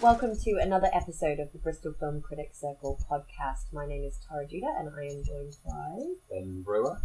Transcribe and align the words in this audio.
Welcome 0.00 0.36
to 0.44 0.58
another 0.60 0.88
episode 0.92 1.40
of 1.40 1.50
the 1.50 1.58
Bristol 1.58 1.92
Film 1.92 2.22
Critics 2.22 2.60
Circle 2.60 3.00
podcast. 3.10 3.72
My 3.72 3.84
name 3.84 4.04
is 4.04 4.16
Tara 4.28 4.46
Judah 4.46 4.72
and 4.78 4.88
I 4.96 5.06
am 5.06 5.24
joined 5.24 5.56
by. 5.66 6.04
Ben 6.30 6.62
Brewer. 6.62 7.00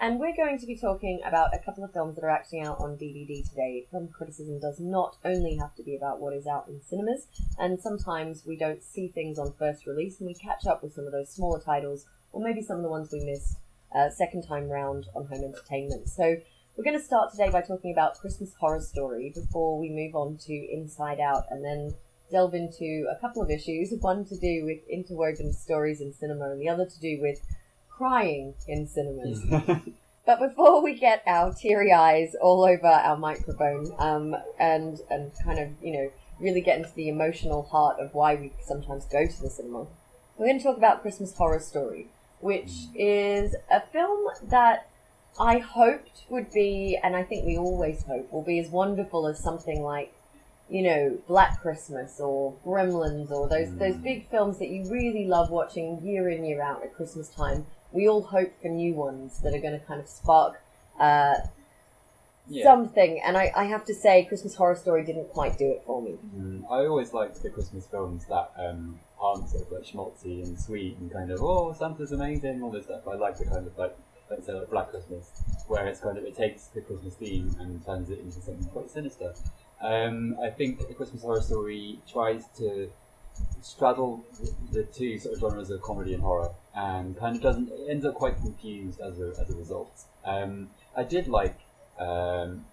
And 0.00 0.18
we're 0.18 0.34
going 0.34 0.58
to 0.58 0.64
be 0.64 0.74
talking 0.74 1.20
about 1.26 1.54
a 1.54 1.58
couple 1.58 1.84
of 1.84 1.92
films 1.92 2.14
that 2.14 2.24
are 2.24 2.30
actually 2.30 2.62
out 2.62 2.80
on 2.80 2.96
DVD 2.96 3.46
today. 3.46 3.86
Film 3.90 4.08
criticism 4.08 4.60
does 4.60 4.80
not 4.80 5.18
only 5.26 5.56
have 5.56 5.74
to 5.74 5.82
be 5.82 5.94
about 5.94 6.20
what 6.20 6.32
is 6.32 6.46
out 6.46 6.68
in 6.68 6.80
cinemas, 6.80 7.26
and 7.58 7.78
sometimes 7.78 8.46
we 8.46 8.56
don't 8.56 8.82
see 8.82 9.08
things 9.08 9.38
on 9.38 9.52
first 9.58 9.86
release 9.86 10.18
and 10.18 10.26
we 10.26 10.32
catch 10.32 10.66
up 10.66 10.82
with 10.82 10.94
some 10.94 11.04
of 11.04 11.12
those 11.12 11.28
smaller 11.28 11.60
titles, 11.60 12.06
or 12.32 12.40
maybe 12.40 12.62
some 12.62 12.78
of 12.78 12.82
the 12.82 12.88
ones 12.88 13.12
we 13.12 13.20
missed 13.20 13.58
uh, 13.94 14.08
second 14.08 14.42
time 14.48 14.70
round 14.70 15.04
on 15.14 15.26
home 15.26 15.44
entertainment. 15.44 16.08
So 16.08 16.38
we're 16.78 16.84
going 16.84 16.98
to 16.98 17.04
start 17.04 17.30
today 17.30 17.50
by 17.50 17.60
talking 17.60 17.92
about 17.92 18.18
Christmas 18.18 18.54
Horror 18.58 18.80
Story 18.80 19.32
before 19.34 19.78
we 19.78 19.90
move 19.90 20.14
on 20.14 20.38
to 20.46 20.54
Inside 20.54 21.20
Out 21.20 21.44
and 21.50 21.62
then 21.62 21.92
delve 22.30 22.54
into 22.54 23.06
a 23.10 23.20
couple 23.20 23.42
of 23.42 23.50
issues 23.50 23.92
one 24.00 24.24
to 24.26 24.36
do 24.36 24.64
with 24.64 24.78
interwoven 24.88 25.52
stories 25.52 26.00
in 26.00 26.12
cinema, 26.12 26.50
and 26.50 26.60
the 26.60 26.68
other 26.68 26.86
to 26.86 27.00
do 27.00 27.18
with 27.20 27.40
crying 27.88 28.54
in 28.66 28.86
cinemas. 28.86 29.42
but 30.26 30.38
before 30.38 30.82
we 30.82 30.94
get 30.94 31.22
our 31.26 31.52
teary 31.52 31.92
eyes 31.92 32.34
all 32.40 32.64
over 32.64 32.86
our 32.86 33.16
microphone 33.16 33.90
um, 33.98 34.36
and, 34.58 35.00
and 35.10 35.32
kind 35.44 35.58
of, 35.58 35.68
you 35.82 35.92
know, 35.92 36.10
really 36.40 36.60
get 36.60 36.78
into 36.78 36.94
the 36.94 37.08
emotional 37.08 37.62
heart 37.64 37.98
of 37.98 38.14
why 38.14 38.34
we 38.36 38.52
sometimes 38.64 39.04
go 39.06 39.26
to 39.26 39.42
the 39.42 39.50
cinema, 39.50 39.86
we're 40.36 40.46
going 40.46 40.58
to 40.58 40.64
talk 40.64 40.76
about 40.76 41.02
Christmas 41.02 41.36
Horror 41.36 41.58
Story, 41.58 42.06
which 42.40 42.70
is 42.94 43.56
a 43.70 43.80
film 43.80 44.28
that 44.44 44.88
I 45.40 45.58
hoped 45.58 46.24
would 46.28 46.52
be, 46.52 46.98
and 47.02 47.16
I 47.16 47.22
think 47.22 47.44
we 47.44 47.56
always 47.56 48.04
hope 48.04 48.32
will 48.32 48.42
be 48.42 48.58
as 48.58 48.70
wonderful 48.70 49.26
as 49.26 49.38
something 49.38 49.82
like, 49.82 50.12
you 50.70 50.82
know, 50.82 51.18
Black 51.26 51.60
Christmas 51.60 52.20
or 52.20 52.54
Gremlins 52.64 53.30
or 53.30 53.48
those 53.48 53.74
those 53.76 53.96
big 53.96 54.28
films 54.28 54.58
that 54.58 54.68
you 54.68 54.88
really 54.90 55.26
love 55.26 55.50
watching 55.50 56.00
year 56.02 56.28
in 56.28 56.44
year 56.44 56.60
out 56.62 56.82
at 56.82 56.94
Christmas 56.94 57.28
time. 57.28 57.66
We 57.92 58.08
all 58.08 58.22
hope 58.22 58.52
for 58.60 58.68
new 58.68 58.94
ones 58.94 59.38
that 59.40 59.54
are 59.54 59.60
going 59.60 59.78
to 59.78 59.84
kind 59.86 60.00
of 60.00 60.08
spark 60.08 60.60
uh, 61.00 61.36
Yeah. 62.48 62.64
something, 62.64 63.20
and 63.24 63.36
I, 63.36 63.50
I 63.56 63.64
have 63.64 63.84
to 63.86 63.94
say, 63.94 64.24
Christmas 64.24 64.54
Horror 64.54 64.74
Story 64.74 65.04
didn't 65.04 65.30
quite 65.30 65.56
do 65.58 65.70
it 65.70 65.82
for 65.86 66.02
me. 66.02 66.18
Mm, 66.36 66.64
I 66.70 66.84
always 66.86 67.12
liked 67.14 67.42
the 67.42 67.50
Christmas 67.50 67.86
films 67.86 68.26
that 68.26 68.50
um, 68.58 68.98
aren't 69.20 69.48
sort 69.48 69.64
of 69.66 69.72
like 69.72 69.84
schmaltzy 69.84 70.42
and 70.44 70.58
sweet 70.58 70.96
and 70.98 71.10
kind 71.12 71.30
of 71.30 71.42
oh 71.42 71.72
Santa's 71.72 72.12
amazing 72.12 72.62
all 72.62 72.70
this 72.70 72.84
stuff. 72.84 73.06
I 73.08 73.14
like 73.14 73.36
the 73.38 73.44
kind 73.44 73.66
of 73.66 73.76
like 73.78 73.96
let's 74.30 74.46
say 74.46 74.52
like 74.52 74.70
Black 74.70 74.90
Christmas 74.90 75.30
where 75.66 75.86
it's 75.86 76.00
kind 76.00 76.16
of 76.18 76.24
it 76.24 76.36
takes 76.36 76.66
the 76.66 76.80
Christmas 76.80 77.14
theme 77.14 77.54
and 77.58 77.84
turns 77.84 78.10
it 78.10 78.18
into 78.20 78.40
something 78.40 78.64
quite 78.66 78.90
sinister. 78.90 79.34
Um, 79.80 80.36
I 80.42 80.50
think 80.50 80.80
a 80.90 80.94
Christmas 80.94 81.22
Horror 81.22 81.40
Story 81.40 81.98
tries 82.10 82.44
to 82.58 82.90
straddle 83.62 84.24
the 84.72 84.82
two 84.82 85.18
sort 85.18 85.34
of 85.34 85.40
genres 85.40 85.70
of 85.70 85.80
comedy 85.82 86.12
and 86.14 86.22
horror 86.22 86.50
and 86.74 87.16
kind 87.16 87.36
of 87.36 87.42
doesn't 87.42 87.68
it 87.70 87.86
ends 87.88 88.04
up 88.04 88.14
quite 88.14 88.36
confused 88.36 89.00
as 89.00 89.20
a, 89.20 89.28
as 89.40 89.50
a 89.50 89.54
result. 89.56 89.92
Um, 90.24 90.70
I 90.96 91.04
did 91.04 91.28
like 91.28 91.56
um, 92.00 92.64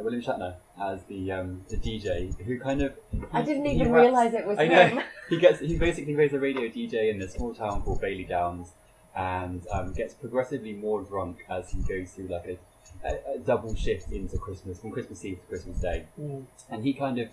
William 0.00 0.22
Shatner 0.22 0.54
as 0.80 1.02
the 1.04 1.32
um, 1.32 1.64
the 1.68 1.76
DJ 1.76 2.36
who 2.42 2.58
kind 2.60 2.82
of 2.82 2.92
I 3.32 3.42
didn't 3.42 3.66
even 3.66 3.92
raps- 3.92 4.04
realise 4.04 4.34
it 4.34 4.46
was 4.46 4.58
I 4.58 4.66
know. 4.68 4.86
him. 4.88 5.00
he 5.30 5.38
gets 5.38 5.60
he 5.60 5.78
basically 5.78 6.14
plays 6.14 6.32
a 6.34 6.38
radio 6.38 6.62
DJ 6.68 7.10
in 7.14 7.22
a 7.22 7.28
small 7.28 7.54
town 7.54 7.82
called 7.82 8.00
Bailey 8.00 8.24
Downs 8.24 8.72
and 9.16 9.66
um, 9.70 9.92
gets 9.92 10.14
progressively 10.14 10.72
more 10.72 11.02
drunk 11.02 11.44
as 11.50 11.70
he 11.70 11.80
goes 11.82 12.10
through 12.12 12.28
like 12.28 12.46
a, 12.46 12.56
a, 13.04 13.34
a 13.34 13.38
double 13.38 13.74
shift 13.74 14.10
into 14.12 14.38
Christmas 14.38 14.78
from 14.80 14.90
Christmas 14.92 15.24
Eve 15.24 15.40
to 15.40 15.46
Christmas 15.46 15.78
Day 15.80 16.06
Mm. 16.20 16.44
and 16.70 16.84
he 16.84 16.92
kind 16.92 17.18
of 17.18 17.28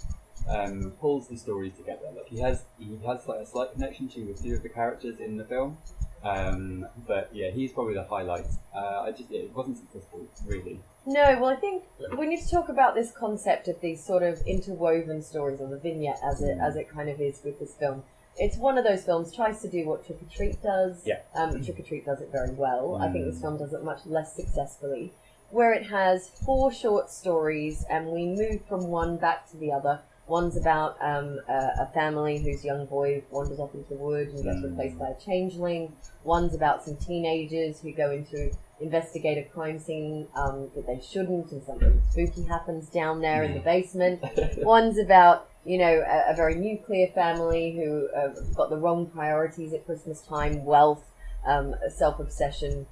um, 0.50 0.92
pulls 1.02 1.28
the 1.28 1.38
stories 1.38 1.74
together. 1.76 2.06
Like 2.16 2.28
he 2.28 2.40
has 2.40 2.64
he 2.78 2.98
has 3.06 3.28
like 3.28 3.40
a 3.42 3.46
slight 3.46 3.74
connection 3.74 4.08
to 4.10 4.32
a 4.32 4.36
few 4.36 4.56
of 4.56 4.64
the 4.64 4.70
characters 4.70 5.20
in 5.20 5.38
the 5.38 5.44
film, 5.46 5.78
um, 6.24 6.86
but 7.08 7.30
yeah, 7.34 7.52
he's 7.52 7.72
probably 7.72 7.94
the 7.94 8.04
highlight. 8.04 8.46
Uh, 8.76 9.02
I 9.06 9.12
just 9.12 9.30
yeah, 9.30 9.42
it 9.42 9.56
wasn't 9.56 9.78
successful 9.78 10.28
really. 10.46 10.80
No, 11.06 11.38
well, 11.40 11.46
I 11.50 11.56
think 11.56 11.84
we 12.18 12.28
need 12.28 12.42
to 12.42 12.50
talk 12.50 12.70
about 12.70 12.94
this 12.94 13.12
concept 13.12 13.68
of 13.68 13.80
these 13.82 14.04
sort 14.04 14.22
of 14.24 14.40
interwoven 14.46 15.22
stories, 15.24 15.60
or 15.60 15.68
the 15.68 15.78
vignette, 15.80 16.20
as 16.24 16.42
it 16.42 16.58
as 16.62 16.76
it 16.76 16.90
kind 16.90 17.10
of 17.10 17.20
is 17.22 17.42
with 17.44 17.60
this 17.60 17.74
film. 17.76 18.04
It's 18.38 18.56
one 18.58 18.78
of 18.78 18.86
those 18.86 19.04
films 19.04 19.36
tries 19.36 19.62
to 19.64 19.68
do 19.70 19.86
what 19.86 20.06
Trick 20.06 20.20
'r 20.22 20.30
Treat 20.34 20.62
does. 20.62 21.02
Yeah. 21.06 21.20
Um, 21.36 21.62
Trick 21.64 21.80
'r 21.80 21.86
Treat 21.86 22.06
does 22.06 22.22
it 22.22 22.30
very 22.32 22.52
well. 22.52 22.96
I 22.96 23.12
think 23.12 23.26
this 23.26 23.38
Mm. 23.38 23.42
film 23.42 23.58
does 23.58 23.74
it 23.74 23.84
much 23.84 24.06
less 24.06 24.34
successfully, 24.36 25.12
where 25.52 25.74
it 25.74 25.88
has 25.88 26.30
four 26.46 26.72
short 26.72 27.10
stories, 27.10 27.86
and 27.90 28.08
we 28.08 28.26
move 28.26 28.62
from 28.68 28.88
one 28.88 29.18
back 29.18 29.50
to 29.52 29.58
the 29.58 29.72
other. 29.72 30.00
One's 30.28 30.56
about 30.56 30.96
um, 31.02 31.40
a, 31.50 31.70
a 31.82 31.92
family 31.92 32.38
whose 32.38 32.64
young 32.64 32.86
boy 32.86 33.24
wanders 33.32 33.60
off 33.60 33.74
into 33.74 33.90
the 33.90 33.96
woods 33.96 34.34
and 34.36 34.44
gets 34.44 34.64
replaced 34.64 35.00
by 35.00 35.08
a 35.08 35.20
changeling. 35.20 35.92
One's 36.24 36.54
about 36.54 36.86
some 36.86 36.98
teenagers 36.98 37.80
who 37.82 37.92
go 37.92 38.12
into 38.12 38.52
investigate 38.80 39.38
a 39.38 39.50
crime 39.50 39.80
scene 39.80 40.28
um, 40.36 40.70
that 40.76 40.86
they 40.88 41.02
shouldn't, 41.02 41.52
and 41.52 41.64
something 41.64 42.02
spooky 42.12 42.44
happens 42.44 42.90
down 42.90 43.22
there 43.22 43.44
in 43.44 43.54
the 43.54 43.60
basement. 43.60 44.24
One's 44.58 44.98
about 44.98 45.50
you 45.66 45.78
know 45.78 46.04
a, 46.08 46.32
a 46.32 46.36
very 46.36 46.56
nuclear 46.56 47.08
family 47.08 47.72
who 47.72 48.08
uh, 48.16 48.34
have 48.36 48.56
got 48.56 48.70
the 48.70 48.78
wrong 48.78 49.08
priorities 49.08 49.74
at 49.74 49.86
Christmas 49.86 50.22
time, 50.22 50.64
wealth, 50.64 51.04
um, 51.46 51.76
self 51.96 52.20
obsession, 52.20 52.86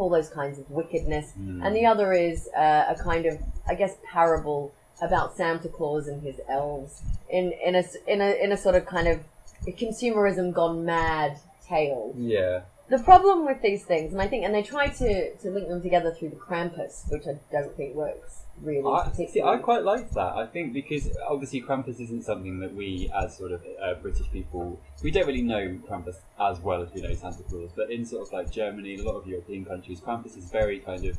all 0.00 0.08
those 0.08 0.28
kinds 0.30 0.58
of 0.58 0.70
wickedness. 0.70 1.32
Mm. 1.38 1.64
And 1.64 1.76
the 1.76 1.86
other 1.86 2.12
is 2.12 2.48
uh, 2.56 2.86
a 2.88 2.96
kind 3.02 3.26
of 3.26 3.38
I 3.68 3.74
guess 3.74 3.96
parable 4.10 4.72
about 5.02 5.36
Santa 5.36 5.68
Claus 5.68 6.08
and 6.08 6.22
his 6.22 6.40
elves 6.48 7.02
in 7.28 7.52
in 7.64 7.74
a 7.74 7.84
in 8.06 8.20
a 8.20 8.44
in 8.44 8.52
a 8.52 8.56
sort 8.56 8.74
of 8.74 8.86
kind 8.86 9.08
of 9.08 9.20
consumerism 9.66 10.52
gone 10.52 10.84
mad 10.84 11.38
tale. 11.66 12.14
Yeah, 12.16 12.62
The 12.88 12.98
problem 12.98 13.46
with 13.46 13.62
these 13.62 13.84
things, 13.84 14.12
and 14.12 14.20
I 14.20 14.26
think, 14.26 14.44
and 14.44 14.54
they 14.54 14.62
try 14.62 14.88
to, 14.88 15.34
to 15.36 15.50
link 15.50 15.68
them 15.68 15.80
together 15.80 16.12
through 16.12 16.30
the 16.30 16.36
Krampus, 16.36 17.08
which 17.10 17.26
I 17.26 17.38
don't 17.52 17.76
think 17.76 17.94
works 17.94 18.39
really 18.62 18.84
I, 18.84 19.10
see, 19.12 19.42
I 19.42 19.56
quite 19.58 19.82
like 19.84 20.10
that. 20.12 20.34
I 20.36 20.46
think 20.46 20.72
because 20.72 21.08
obviously 21.28 21.62
Krampus 21.62 22.00
isn't 22.00 22.24
something 22.24 22.60
that 22.60 22.74
we, 22.74 23.10
as 23.14 23.36
sort 23.36 23.52
of 23.52 23.62
uh, 23.82 23.94
British 23.94 24.30
people, 24.30 24.80
we 25.02 25.10
don't 25.10 25.26
really 25.26 25.42
know 25.42 25.78
Krampus 25.88 26.16
as 26.38 26.60
well 26.60 26.82
as 26.82 26.92
we 26.92 27.00
know 27.02 27.14
Santa 27.14 27.42
Claus. 27.44 27.70
But 27.74 27.90
in 27.90 28.04
sort 28.04 28.26
of 28.26 28.32
like 28.32 28.50
Germany, 28.50 28.94
and 28.94 29.02
a 29.04 29.06
lot 29.10 29.16
of 29.16 29.26
European 29.26 29.64
countries, 29.64 30.00
Krampus 30.00 30.36
is 30.36 30.50
very 30.50 30.78
kind 30.78 31.04
of 31.04 31.18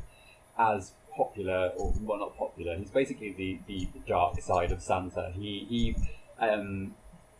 as 0.58 0.92
popular, 1.16 1.70
or 1.76 1.92
well, 2.02 2.18
not 2.18 2.36
popular. 2.36 2.76
He's 2.76 2.90
basically 2.90 3.32
the, 3.32 3.58
the 3.66 3.88
dark 4.06 4.40
side 4.40 4.72
of 4.72 4.82
Santa. 4.82 5.30
He 5.34 5.66
he 5.68 5.96
um, 6.38 6.94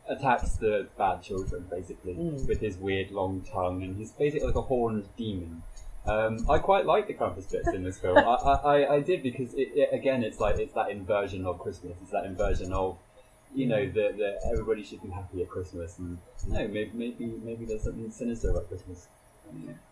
attacks 0.08 0.52
the 0.56 0.88
bad 0.98 1.22
children 1.22 1.66
basically 1.70 2.14
Mm. 2.14 2.46
with 2.48 2.60
his 2.60 2.76
weird 2.76 3.10
long 3.10 3.42
tongue, 3.42 3.82
and 3.82 3.96
he's 3.96 4.12
basically 4.12 4.46
like 4.48 4.56
a 4.56 4.62
horned 4.62 5.08
demon. 5.16 5.62
Um, 6.04 6.44
I 6.50 6.58
quite 6.58 6.84
like 6.84 7.06
the 7.06 7.14
Krampus 7.14 7.50
bits 7.50 7.68
in 7.68 7.84
this 7.84 7.98
film. 7.98 8.18
I, 8.18 8.22
I, 8.22 8.94
I, 8.94 9.00
did 9.00 9.22
because 9.22 9.54
it, 9.54 9.70
it, 9.74 9.90
again, 9.92 10.24
it's 10.24 10.40
like 10.40 10.58
it's 10.58 10.74
that 10.74 10.90
inversion 10.90 11.46
of 11.46 11.60
Christmas. 11.60 11.96
It's 12.02 12.10
that 12.10 12.24
inversion 12.26 12.72
of 12.72 12.98
you 13.54 13.66
know 13.66 13.86
that 13.86 14.16
that 14.18 14.40
everybody 14.50 14.82
should 14.82 15.00
be 15.02 15.10
happy 15.10 15.42
at 15.42 15.48
Christmas, 15.48 15.98
and 15.98 16.18
no, 16.48 16.66
maybe 16.66 16.90
maybe 16.92 17.40
maybe 17.44 17.64
there's 17.66 17.84
something 17.84 18.10
sinister 18.10 18.50
about 18.50 18.68
Christmas. 18.68 19.06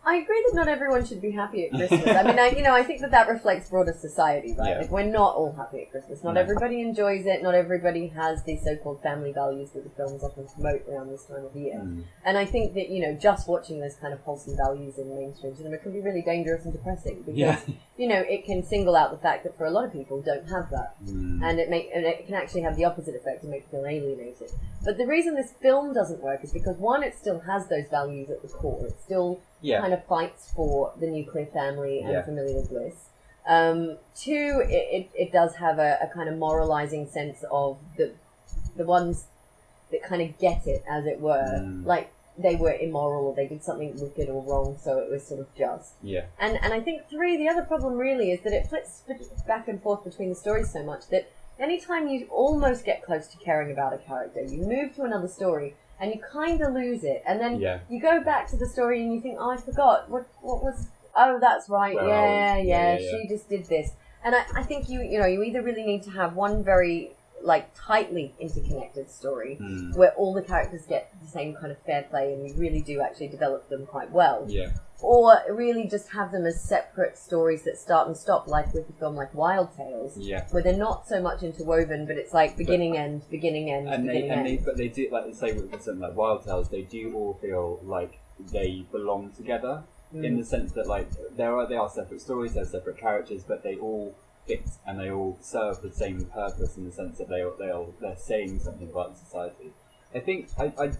I 0.03 0.15
agree 0.15 0.43
that 0.47 0.55
not 0.55 0.67
everyone 0.67 1.05
should 1.05 1.21
be 1.21 1.29
happy 1.29 1.65
at 1.65 1.71
Christmas. 1.71 2.07
I 2.07 2.23
mean, 2.23 2.39
I, 2.39 2.49
you 2.57 2.63
know, 2.63 2.73
I 2.73 2.81
think 2.81 3.01
that 3.01 3.11
that 3.11 3.29
reflects 3.29 3.69
broader 3.69 3.93
society, 3.93 4.55
right? 4.57 4.69
Yeah. 4.69 4.77
Like, 4.79 4.89
we're 4.89 5.03
not 5.03 5.35
all 5.35 5.53
happy 5.53 5.83
at 5.83 5.91
Christmas. 5.91 6.23
Not 6.23 6.33
No. 6.33 6.41
everybody 6.41 6.81
enjoys 6.81 7.27
it. 7.27 7.43
Not 7.43 7.53
everybody 7.53 8.07
has 8.07 8.43
these 8.43 8.63
so-called 8.63 9.03
family 9.03 9.31
values 9.31 9.69
that 9.71 9.83
the 9.83 9.91
films 9.91 10.23
often 10.23 10.47
promote 10.47 10.87
around 10.89 11.09
this 11.11 11.25
time 11.25 11.45
of 11.45 11.55
year. 11.55 11.75
mm, 11.75 12.03
And 12.25 12.35
I 12.35 12.45
think 12.45 12.73
that, 12.73 12.89
you 12.89 12.99
know, 13.03 13.13
just 13.13 13.47
watching 13.47 13.79
those 13.79 13.95
kind 13.95 14.11
of 14.11 14.19
wholesome 14.21 14.57
values 14.57 14.97
in 14.97 15.07
mainstream 15.15 15.55
cinema 15.55 15.77
can 15.77 15.91
be 15.91 16.01
really 16.01 16.23
dangerous 16.23 16.65
and 16.65 16.73
depressing 16.73 17.21
because, 17.21 17.37
yeah. 17.37 17.59
you 17.95 18.07
know, 18.07 18.21
it 18.27 18.43
can 18.43 18.63
single 18.63 18.95
out 18.95 19.11
the 19.11 19.19
fact 19.19 19.43
that 19.43 19.55
for 19.55 19.65
a 19.65 19.71
lot 19.71 19.85
of 19.85 19.93
people 19.93 20.19
don't 20.23 20.49
have 20.49 20.71
that. 20.71 20.95
Mm. 21.05 21.43
and 21.43 21.59
it 21.59 21.69
make 21.69 21.89
and 21.93 22.05
it 22.05 22.25
can 22.25 22.33
actually 22.35 22.61
have 22.61 22.75
the 22.75 22.85
opposite 22.85 23.15
effect 23.15 23.43
and 23.43 23.51
make 23.51 23.67
feel 23.69 23.85
alienated. 23.85 24.51
But 24.83 24.97
the 24.97 25.05
reason 25.05 25.35
this 25.35 25.51
film 25.61 25.93
doesn't 25.93 26.21
work 26.23 26.43
is 26.43 26.51
because 26.51 26.77
one, 26.77 27.03
it 27.03 27.13
still 27.15 27.39
has 27.41 27.67
those 27.67 27.85
values 27.91 28.29
at 28.31 28.41
the 28.41 28.47
core. 28.47 28.87
It 28.87 28.95
still 29.03 29.41
yeah. 29.61 29.79
kind 29.81 29.93
of 29.93 30.03
fights 30.05 30.51
for 30.55 30.91
the 30.99 31.07
nuclear 31.07 31.45
family 31.47 31.99
and 32.01 32.11
Yeah. 32.11 32.21
familial 32.23 32.65
bliss. 32.65 32.95
Um, 33.47 33.97
two, 34.15 34.61
it, 34.67 34.87
it, 34.97 35.09
it 35.15 35.31
does 35.31 35.55
have 35.55 35.79
a, 35.79 35.97
a 36.01 36.07
kind 36.13 36.29
of 36.29 36.37
moralizing 36.37 37.07
sense 37.09 37.43
of 37.51 37.77
the 37.97 38.11
the 38.75 38.85
ones 38.85 39.25
that 39.91 40.01
kind 40.03 40.21
of 40.21 40.37
get 40.39 40.65
it, 40.67 40.83
as 40.89 41.05
it 41.05 41.19
were, 41.19 41.43
Mm. 41.59 41.85
like 41.85 42.11
they 42.37 42.55
were 42.55 42.73
immoral 42.73 43.25
or 43.27 43.35
they 43.35 43.47
did 43.47 43.61
something 43.63 43.93
wicked 43.99 44.29
or 44.29 44.41
wrong, 44.43 44.77
so 44.81 44.99
it 44.99 45.09
was 45.11 45.25
sort 45.27 45.39
of 45.41 45.53
just. 45.55 45.93
yeah. 46.01 46.25
And 46.39 46.57
and 46.63 46.73
I 46.73 46.79
think 46.79 47.09
three, 47.09 47.35
the 47.35 47.49
other 47.49 47.63
problem 47.63 47.95
really 47.97 48.31
is 48.31 48.41
that 48.41 48.53
it 48.53 48.67
flips 48.67 49.01
back 49.47 49.67
and 49.67 49.81
forth 49.81 50.03
between 50.03 50.29
the 50.29 50.35
stories 50.35 50.71
so 50.71 50.81
much 50.83 51.07
that 51.09 51.29
anytime 51.59 52.07
you 52.07 52.27
almost 52.31 52.85
get 52.85 53.03
close 53.03 53.27
to 53.27 53.37
caring 53.37 53.71
about 53.71 53.91
a 53.93 53.97
character, 53.97 54.41
you 54.43 54.61
move 54.65 54.95
to 54.95 55.03
another 55.03 55.27
story 55.27 55.75
and 56.01 56.13
you 56.13 56.19
kind 56.19 56.59
of 56.61 56.73
lose 56.73 57.03
it, 57.05 57.23
and 57.27 57.39
then 57.39 57.59
Yeah. 57.59 57.79
you 57.89 58.01
go 58.01 58.21
back 58.23 58.47
to 58.49 58.57
the 58.57 58.65
story 58.67 59.01
and 59.03 59.13
you 59.13 59.21
think, 59.21 59.37
oh, 59.39 59.51
I 59.51 59.57
forgot 59.57 60.09
what 60.09 60.25
what 60.41 60.63
was. 60.63 60.87
Oh, 61.15 61.39
that's 61.39 61.69
right. 61.69 61.95
Well, 61.95 62.07
yeah, 62.07 62.57
yeah, 62.57 62.97
yeah, 62.97 63.09
She 63.21 63.27
just 63.27 63.47
did 63.49 63.65
this, 63.65 63.91
and 64.23 64.33
I, 64.35 64.43
I 64.55 64.63
think 64.63 64.89
you 64.89 65.01
you 65.01 65.19
know 65.19 65.25
you 65.27 65.43
either 65.43 65.61
really 65.61 65.83
need 65.83 66.03
to 66.03 66.09
have 66.11 66.35
one 66.35 66.63
very 66.63 67.11
like 67.43 67.69
tightly 67.73 68.33
interconnected 68.39 69.09
story 69.09 69.57
Mm. 69.59 69.95
where 69.97 70.11
all 70.11 70.31
the 70.31 70.43
characters 70.43 70.83
get 70.85 71.11
the 71.23 71.27
same 71.27 71.55
kind 71.55 71.71
of 71.71 71.77
fair 71.79 72.03
play 72.03 72.33
and 72.33 72.47
you 72.47 72.53
really 72.55 72.81
do 72.81 73.01
actually 73.01 73.29
develop 73.29 73.67
them 73.67 73.85
quite 73.87 74.11
well 74.11 74.45
Yeah. 74.47 74.69
Or 75.01 75.39
really 75.49 75.87
just 75.87 76.09
have 76.09 76.31
them 76.31 76.45
as 76.45 76.61
separate 76.61 77.17
stories 77.17 77.63
that 77.63 77.77
start 77.77 78.07
and 78.07 78.15
stop 78.15 78.47
like 78.47 78.73
with 78.73 78.89
a 78.89 78.93
film 78.93 79.15
like 79.15 79.33
Wild 79.33 79.75
Tales 79.75 80.17
Yeah. 80.17 80.45
where 80.51 80.61
they're 80.63 80.77
not 80.77 81.07
so 81.07 81.21
much 81.21 81.43
interwoven 81.43 82.05
but 82.05 82.17
it's 82.17 82.33
like 82.33 82.55
beginning 82.57 82.97
end 82.97 83.23
beginning 83.29 83.69
end 83.71 83.87
and 83.89 84.07
they 84.07 84.13
beginning 84.21 84.31
and 84.31 84.47
they 84.47 84.51
end 84.57 84.65
but 84.65 84.77
they 84.77 84.87
do 84.87 85.07
like 85.11 85.25
they 85.25 85.33
say 85.33 85.53
with 85.53 85.71
something 85.81 85.99
like 85.99 86.15
Wild 86.15 86.43
Tales, 86.45 86.69
they 86.69 86.83
do 86.83 87.13
all 87.15 87.33
feel 87.41 87.79
like 87.83 88.19
they 88.51 88.85
belong 88.91 89.31
together 89.31 89.83
Mm. 90.13 90.25
in 90.25 90.37
the 90.37 90.43
sense 90.43 90.73
that 90.73 90.87
like 90.87 91.07
there 91.37 91.55
are 91.57 91.65
they 91.65 91.77
are 91.77 91.89
separate 91.89 92.19
stories, 92.19 92.53
they're 92.55 92.65
separate 92.65 92.97
characters, 92.97 93.45
but 93.47 93.63
they 93.63 93.75
all 93.77 94.13
fit 94.45 94.67
and 94.85 94.99
they 94.99 95.09
all 95.09 95.37
serve 95.39 95.81
the 95.81 95.89
same 95.89 96.25
purpose 96.25 96.75
in 96.75 96.83
the 96.83 96.91
sense 96.91 97.17
that 97.17 97.29
they 97.29 97.41
they 97.59 97.71
are 97.71 97.85
they're 98.01 98.17
saying 98.17 98.59
something 98.59 98.89
about 98.89 99.17
society. 99.17 99.71
I 100.13 100.19
think 100.19 100.49
I, 100.59 100.65
I 100.77 100.91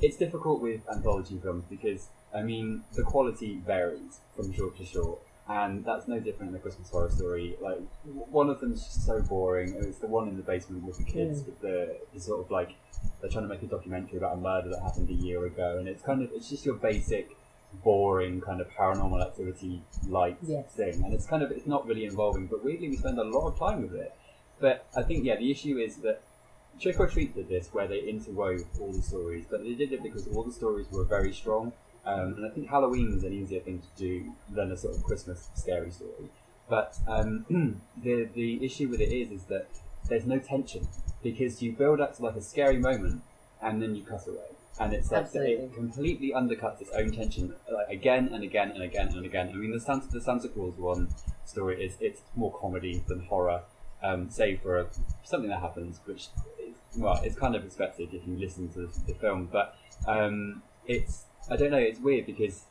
it's 0.00 0.16
difficult 0.16 0.62
with 0.62 0.80
anthology 0.90 1.38
films 1.42 1.64
because 1.68 2.08
I 2.36 2.42
mean 2.42 2.84
the 2.94 3.02
quality 3.02 3.60
varies 3.66 4.20
from 4.34 4.52
short 4.52 4.76
to 4.78 4.84
short. 4.84 5.18
And 5.48 5.84
that's 5.84 6.08
no 6.08 6.18
different 6.18 6.48
in 6.48 6.52
the 6.54 6.58
Christmas 6.58 6.90
Horror 6.90 7.10
Story. 7.10 7.56
Like 7.60 7.78
one 8.04 8.50
of 8.50 8.60
them's 8.60 8.82
just 8.84 9.06
so 9.06 9.20
boring. 9.22 9.74
It's 9.78 9.98
the 9.98 10.08
one 10.08 10.28
in 10.28 10.36
the 10.36 10.42
basement 10.42 10.82
with 10.82 10.98
the 10.98 11.04
kids 11.04 11.44
with 11.44 11.60
the, 11.60 11.96
the 12.12 12.20
sort 12.20 12.40
of 12.44 12.50
like 12.50 12.70
they're 13.20 13.30
trying 13.30 13.44
to 13.44 13.48
make 13.48 13.62
a 13.62 13.66
documentary 13.66 14.18
about 14.18 14.34
a 14.34 14.40
murder 14.40 14.70
that 14.70 14.82
happened 14.82 15.08
a 15.08 15.14
year 15.14 15.46
ago, 15.46 15.78
and 15.78 15.86
it's 15.86 16.02
kind 16.02 16.20
of 16.22 16.30
it's 16.32 16.50
just 16.50 16.66
your 16.66 16.74
basic 16.74 17.30
boring 17.84 18.40
kind 18.40 18.60
of 18.60 18.68
paranormal 18.70 19.24
activity 19.24 19.82
like 20.08 20.36
Yes. 20.42 20.72
thing, 20.74 21.04
and 21.04 21.14
it's 21.14 21.26
kind 21.26 21.42
of 21.44 21.52
it's 21.52 21.66
not 21.66 21.86
really 21.86 22.06
involving. 22.06 22.46
But 22.48 22.64
weirdly, 22.64 22.88
we 22.88 22.96
spend 22.96 23.18
a 23.18 23.24
lot 23.24 23.46
of 23.46 23.58
time 23.58 23.82
with 23.82 23.94
it. 23.94 24.12
But 24.58 24.86
I 24.96 25.02
think 25.02 25.24
yeah, 25.24 25.36
the 25.36 25.50
issue 25.52 25.78
is 25.78 25.96
that 25.98 26.22
Trick 26.80 26.98
'r 26.98 27.06
Treat 27.06 27.36
did 27.36 27.48
this 27.48 27.68
where 27.72 27.86
they 27.86 28.00
interwove 28.00 28.64
all 28.80 28.92
the 28.92 29.02
stories, 29.02 29.44
but 29.48 29.62
they 29.62 29.74
did 29.74 29.92
it 29.92 30.02
because 30.02 30.26
all 30.28 30.42
the 30.42 30.52
stories 30.52 30.86
were 30.90 31.04
very 31.04 31.32
strong. 31.32 31.72
Um, 32.06 32.34
and 32.36 32.46
I 32.46 32.50
think 32.50 32.68
Halloween 32.68 33.14
is 33.16 33.24
an 33.24 33.32
easier 33.32 33.60
thing 33.60 33.80
to 33.82 34.00
do 34.00 34.32
than 34.50 34.70
a 34.70 34.76
sort 34.76 34.96
of 34.96 35.02
Christmas 35.02 35.48
scary 35.54 35.90
story. 35.90 36.30
But 36.68 36.96
um, 37.06 37.44
the 38.02 38.28
the 38.34 38.64
issue 38.64 38.88
with 38.88 39.00
it 39.00 39.12
is 39.12 39.30
is 39.30 39.44
that 39.44 39.66
there's 40.08 40.26
no 40.26 40.38
tension 40.38 40.86
because 41.22 41.62
you 41.62 41.72
build 41.72 42.00
up 42.00 42.16
to 42.16 42.22
like 42.22 42.36
a 42.36 42.42
scary 42.42 42.78
moment 42.78 43.22
and 43.60 43.82
then 43.82 43.94
you 43.96 44.04
cut 44.04 44.26
away, 44.28 44.54
and 44.78 44.92
it's 44.92 45.10
like 45.10 45.24
Absolutely. 45.24 45.64
it 45.64 45.74
completely 45.74 46.32
undercuts 46.32 46.80
its 46.80 46.90
own 46.92 47.10
tension 47.10 47.54
like, 47.72 47.88
again 47.88 48.30
and 48.32 48.44
again 48.44 48.70
and 48.70 48.82
again 48.82 49.08
and 49.08 49.26
again. 49.26 49.50
I 49.52 49.56
mean, 49.56 49.72
the 49.72 49.80
Santa 49.80 50.06
the 50.08 50.20
Santa 50.20 50.48
Claus 50.48 50.74
one 50.76 51.08
story 51.44 51.84
is 51.84 51.96
it's 52.00 52.22
more 52.36 52.52
comedy 52.52 53.02
than 53.08 53.20
horror, 53.20 53.62
um, 54.02 54.30
save 54.30 54.60
for 54.60 54.78
a, 54.78 54.86
something 55.24 55.50
that 55.50 55.60
happens, 55.60 56.00
which 56.04 56.28
is, 56.60 56.74
well, 56.96 57.20
it's 57.24 57.36
kind 57.36 57.56
of 57.56 57.64
expected 57.64 58.12
if 58.12 58.26
you 58.26 58.36
listen 58.36 58.68
to 58.70 58.86
the, 58.86 59.00
the 59.08 59.14
film, 59.14 59.48
but 59.50 59.76
um, 60.06 60.62
it's 60.86 61.24
I 61.50 61.56
don't 61.56 61.70
know, 61.70 61.78
it's 61.78 62.00
weird 62.00 62.26
because 62.26 62.64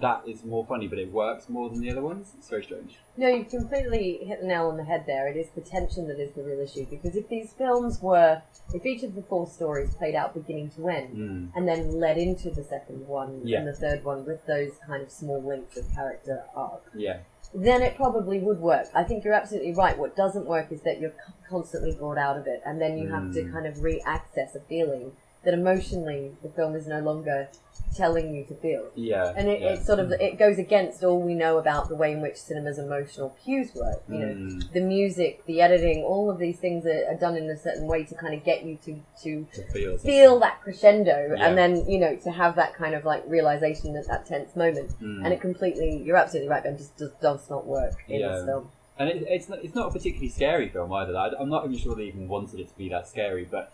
that 0.00 0.22
is 0.26 0.44
more 0.44 0.66
funny, 0.66 0.88
but 0.88 0.98
it 0.98 1.10
works 1.12 1.48
more 1.48 1.70
than 1.70 1.80
the 1.80 1.90
other 1.90 2.02
ones. 2.02 2.32
It's 2.36 2.48
very 2.48 2.64
strange. 2.64 2.98
No, 3.16 3.28
you've 3.28 3.48
completely 3.48 4.18
hit 4.24 4.40
the 4.40 4.46
nail 4.46 4.66
on 4.68 4.76
the 4.76 4.82
head 4.84 5.04
there. 5.06 5.28
It 5.28 5.36
is 5.36 5.50
the 5.54 5.60
tension 5.60 6.08
that 6.08 6.18
is 6.18 6.32
the 6.32 6.42
real 6.42 6.60
issue. 6.60 6.84
Because 6.90 7.14
if 7.14 7.28
these 7.28 7.52
films 7.52 8.02
were, 8.02 8.42
if 8.74 8.84
each 8.84 9.04
of 9.04 9.14
the 9.14 9.22
four 9.22 9.46
stories 9.46 9.94
played 9.94 10.16
out 10.16 10.34
beginning 10.34 10.70
to 10.70 10.88
end, 10.88 11.16
Mm. 11.16 11.50
and 11.56 11.68
then 11.68 11.92
led 12.00 12.18
into 12.18 12.50
the 12.50 12.64
second 12.64 13.06
one 13.06 13.40
Yeah. 13.44 13.58
and 13.60 13.68
the 13.68 13.72
third 13.72 14.04
one 14.04 14.26
with 14.26 14.44
those 14.46 14.72
kind 14.86 15.00
of 15.02 15.10
small 15.10 15.40
links 15.42 15.76
of 15.76 15.88
character 15.94 16.42
arc, 16.56 16.82
Yeah, 16.94 17.18
then 17.54 17.80
it 17.82 17.94
probably 17.94 18.40
would 18.40 18.60
work. 18.60 18.86
I 18.94 19.04
think 19.04 19.24
you're 19.24 19.34
absolutely 19.34 19.74
right. 19.74 19.96
What 19.96 20.16
doesn't 20.16 20.46
work 20.46 20.72
is 20.72 20.82
that 20.82 20.98
you're 21.00 21.14
constantly 21.48 21.92
brought 21.92 22.18
out 22.18 22.36
of 22.36 22.46
it, 22.48 22.62
and 22.66 22.80
then 22.80 22.98
you 22.98 23.08
have 23.08 23.32
to 23.34 23.42
Mm. 23.44 23.52
kind 23.52 23.66
of 23.66 23.80
re-access 23.82 24.56
a 24.56 24.60
feeling 24.60 25.12
that 25.48 25.54
emotionally 25.54 26.32
the 26.42 26.50
film 26.50 26.74
is 26.76 26.86
no 26.86 27.00
longer 27.00 27.48
telling 27.96 28.34
you 28.34 28.44
to 28.44 28.54
feel. 28.56 28.84
yeah, 28.96 29.32
And 29.34 29.48
it, 29.48 29.62
yeah. 29.62 29.68
it 29.68 29.82
sort 29.82 29.98
of 29.98 30.12
it 30.12 30.38
goes 30.38 30.58
against 30.58 31.02
all 31.02 31.22
we 31.22 31.32
know 31.32 31.56
about 31.56 31.88
the 31.88 31.94
way 31.94 32.12
in 32.12 32.20
which 32.20 32.36
cinema's 32.36 32.78
emotional 32.78 33.34
cues 33.42 33.74
work. 33.74 34.02
You 34.10 34.18
know, 34.18 34.26
Mm, 34.34 34.72
the 34.74 34.82
music, 34.82 35.42
the 35.46 35.62
editing, 35.62 36.02
all 36.04 36.30
of 36.30 36.38
these 36.38 36.58
things 36.58 36.84
are, 36.84 37.06
are 37.08 37.14
done 37.14 37.34
in 37.36 37.48
a 37.48 37.56
certain 37.56 37.86
way 37.86 38.04
to 38.04 38.14
kind 38.14 38.34
of 38.34 38.44
get 38.44 38.62
you 38.62 38.76
to 38.84 39.00
to 39.22 39.46
to 39.54 39.62
feel 39.72 39.96
feel 39.96 40.38
that 40.40 40.60
crescendo, 40.62 41.34
Yeah. 41.34 41.46
and 41.46 41.56
then 41.56 41.88
you 41.88 41.98
know 41.98 42.14
to 42.16 42.30
have 42.30 42.56
that 42.56 42.74
kind 42.74 42.94
of 42.94 43.06
like 43.06 43.22
realization 43.26 43.96
at 43.96 44.06
that 44.08 44.26
tense 44.26 44.54
moment. 44.54 44.90
Mm. 45.00 45.24
And 45.24 45.32
it 45.32 45.40
completely, 45.40 46.02
you're 46.04 46.16
absolutely 46.18 46.50
right, 46.50 46.62
Ben. 46.62 46.76
Just, 46.76 46.98
just 46.98 47.18
does 47.22 47.48
not 47.48 47.66
work 47.66 47.94
in 48.08 48.20
Yeah. 48.20 48.32
this 48.32 48.44
film. 48.44 48.70
And 49.00 49.08
it, 49.08 49.24
it's 49.28 49.48
not, 49.48 49.60
it's 49.64 49.76
not 49.76 49.86
a 49.88 49.92
particularly 49.92 50.28
scary 50.28 50.68
film 50.68 50.92
either. 50.92 51.16
I, 51.16 51.30
I'm 51.40 51.48
not 51.48 51.64
even 51.64 51.78
sure 51.78 51.94
they 51.94 52.02
even 52.12 52.26
wanted 52.28 52.58
it 52.60 52.68
to 52.68 52.76
be 52.76 52.88
that 52.90 53.06
scary, 53.08 53.46
but 53.48 53.72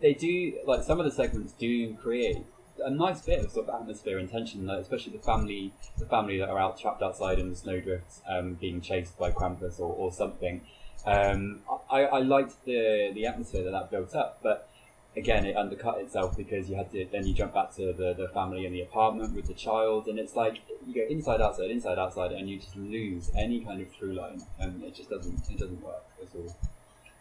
they 0.00 0.14
do 0.14 0.58
like 0.66 0.82
some 0.82 0.98
of 1.00 1.06
the 1.06 1.12
segments 1.12 1.52
do 1.52 1.94
create 1.94 2.44
a 2.84 2.90
nice 2.90 3.22
bit 3.22 3.44
of 3.44 3.50
sort 3.50 3.68
of 3.68 3.80
atmosphere 3.80 4.18
and 4.18 4.30
tension, 4.30 4.66
like, 4.66 4.80
especially 4.80 5.12
the 5.12 5.22
family 5.22 5.72
the 5.98 6.06
family 6.06 6.38
that 6.38 6.48
are 6.48 6.58
out 6.58 6.78
trapped 6.78 7.02
outside 7.02 7.38
in 7.38 7.48
the 7.48 7.56
snowdrifts, 7.56 8.20
um, 8.28 8.54
being 8.54 8.80
chased 8.80 9.18
by 9.18 9.30
Krampus 9.30 9.80
or, 9.80 9.92
or 9.92 10.12
something. 10.12 10.60
Um, 11.06 11.60
I, 11.90 12.02
I 12.02 12.20
liked 12.20 12.64
the 12.64 13.12
the 13.14 13.26
atmosphere 13.26 13.64
that 13.64 13.70
that 13.70 13.90
built 13.90 14.14
up, 14.14 14.40
but 14.42 14.68
again, 15.16 15.46
it 15.46 15.56
undercut 15.56 15.98
itself 15.98 16.36
because 16.36 16.68
you 16.68 16.76
had 16.76 16.90
to 16.92 17.06
then 17.10 17.26
you 17.26 17.32
jump 17.32 17.54
back 17.54 17.74
to 17.76 17.92
the, 17.92 18.14
the 18.14 18.28
family 18.34 18.66
in 18.66 18.72
the 18.72 18.82
apartment 18.82 19.34
with 19.34 19.46
the 19.46 19.54
child, 19.54 20.08
and 20.08 20.18
it's 20.18 20.36
like 20.36 20.58
you 20.86 20.94
go 20.94 21.06
inside 21.08 21.40
outside 21.40 21.70
inside 21.70 21.98
outside, 21.98 22.32
and 22.32 22.48
you 22.50 22.58
just 22.58 22.76
lose 22.76 23.30
any 23.36 23.60
kind 23.60 23.80
of 23.80 23.90
through 23.92 24.12
line, 24.14 24.42
and 24.58 24.82
it 24.82 24.94
just 24.94 25.08
doesn't 25.08 25.48
it 25.48 25.58
doesn't 25.58 25.82
work 25.82 26.04
at 26.20 26.28
all. 26.36 26.54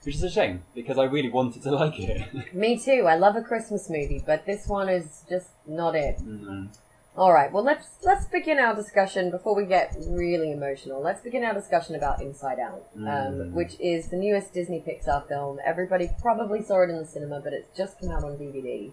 Which 0.05 0.15
is 0.15 0.23
a 0.23 0.29
shame 0.29 0.61
because 0.75 0.97
I 0.99 1.05
really 1.05 1.29
wanted 1.29 1.63
to 1.63 1.71
like 1.71 1.99
it. 1.99 2.53
Me 2.53 2.77
too. 2.77 3.05
I 3.07 3.15
love 3.15 3.35
a 3.35 3.41
Christmas 3.41 3.89
movie, 3.89 4.21
but 4.25 4.45
this 4.45 4.67
one 4.67 4.87
is 4.87 5.23
just 5.27 5.49
not 5.67 5.95
it. 5.95 6.17
Mhm. 6.19 6.69
All 7.17 7.31
right. 7.33 7.51
Well, 7.51 7.63
let's 7.63 7.87
let's 8.03 8.25
begin 8.27 8.59
our 8.59 8.75
discussion 8.75 9.31
before 9.31 9.55
we 9.55 9.65
get 9.65 9.95
really 10.07 10.51
emotional. 10.51 11.01
Let's 11.01 11.21
begin 11.21 11.43
our 11.45 11.53
discussion 11.53 11.95
about 11.95 12.21
Inside 12.21 12.59
Out, 12.59 12.83
um, 12.97 13.03
Mm. 13.03 13.51
which 13.53 13.79
is 13.79 14.09
the 14.09 14.17
newest 14.17 14.53
Disney 14.53 14.83
Pixar 14.85 15.27
film. 15.27 15.59
Everybody 15.65 16.09
probably 16.21 16.61
saw 16.61 16.81
it 16.83 16.89
in 16.89 16.97
the 16.97 17.05
cinema, 17.05 17.39
but 17.39 17.53
it's 17.53 17.75
just 17.75 17.99
come 18.01 18.11
out 18.11 18.23
on 18.23 18.37
DVD. 18.37 18.91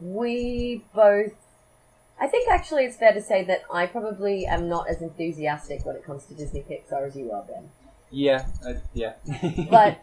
We 0.00 0.82
both. 0.94 1.32
I 2.20 2.26
think 2.26 2.48
actually 2.50 2.84
it's 2.84 2.96
fair 2.96 3.12
to 3.12 3.20
say 3.20 3.44
that 3.44 3.62
I 3.72 3.86
probably 3.86 4.46
am 4.46 4.68
not 4.68 4.88
as 4.88 5.02
enthusiastic 5.02 5.84
when 5.84 5.96
it 5.96 6.04
comes 6.04 6.24
to 6.26 6.34
Disney 6.34 6.64
Pixar 6.68 7.06
as 7.06 7.16
you 7.16 7.32
are, 7.32 7.42
Ben. 7.42 7.68
Yeah, 8.10 8.46
uh, 8.66 8.74
yeah. 8.94 9.14
But 9.70 9.98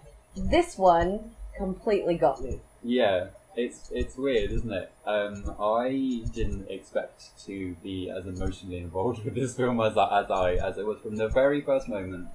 this 0.48 0.78
one 0.78 1.32
completely 1.58 2.16
got 2.16 2.42
me. 2.42 2.60
Yeah, 2.84 3.28
it's 3.56 3.90
it's 3.94 4.16
weird, 4.16 4.52
isn't 4.52 4.72
it? 4.72 4.92
Um, 5.06 5.56
I 5.60 6.24
didn't 6.34 6.70
expect 6.70 7.46
to 7.46 7.76
be 7.84 8.10
as 8.10 8.26
emotionally 8.26 8.78
involved 8.78 9.24
with 9.26 9.36
this 9.36 9.56
film 9.56 9.82
as 9.82 9.98
I, 9.98 10.22
as 10.22 10.32
I 10.32 10.54
as 10.54 10.78
it 10.78 10.86
was 10.86 11.00
from 11.02 11.16
the 11.16 11.28
very 11.28 11.62
first 11.62 11.88
moment. 11.88 12.28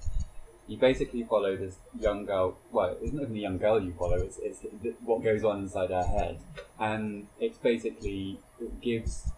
You 0.67 0.77
basically 0.77 1.23
follow 1.23 1.55
this 1.55 1.75
young 1.99 2.25
girl. 2.25 2.57
Well, 2.71 2.97
it's 2.99 3.13
not 3.13 3.23
even 3.23 3.35
a 3.35 3.39
young 3.39 3.57
girl 3.59 3.81
you 3.81 3.93
follow. 3.93 4.17
It's 4.17 4.39
it's 4.39 4.59
what 5.03 5.23
goes 5.23 5.43
on 5.43 5.59
inside 5.59 5.91
her 5.91 6.03
head, 6.03 6.39
and 6.79 7.27
it's 7.39 7.57
basically 7.59 8.39
it 8.59 8.81
gives 8.81 9.31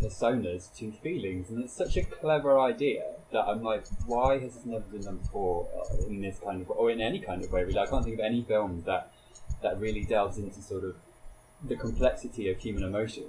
personas 0.00 0.74
to 0.78 0.92
feelings, 0.92 1.50
and 1.50 1.64
it's 1.64 1.72
such 1.72 1.96
a 1.96 2.02
clever 2.02 2.58
idea 2.58 3.04
that 3.32 3.44
I'm 3.44 3.62
like, 3.62 3.86
why 4.06 4.38
has 4.38 4.54
this 4.54 4.66
never 4.66 4.84
been 4.84 5.02
done 5.02 5.18
before 5.18 5.68
uh, 5.76 6.06
in 6.06 6.20
this 6.20 6.38
kind 6.38 6.62
of 6.62 6.70
or 6.70 6.90
in 6.90 7.00
any 7.00 7.20
kind 7.20 7.44
of 7.44 7.52
way? 7.52 7.64
Really, 7.64 7.78
I 7.78 7.86
can't 7.86 8.04
think 8.04 8.18
of 8.18 8.24
any 8.24 8.42
film 8.42 8.82
that 8.86 9.12
that 9.62 9.78
really 9.80 10.04
delves 10.04 10.38
into 10.38 10.62
sort 10.62 10.84
of 10.84 10.96
the 11.64 11.76
complexity 11.76 12.48
of 12.50 12.58
human 12.58 12.84
emotion 12.84 13.24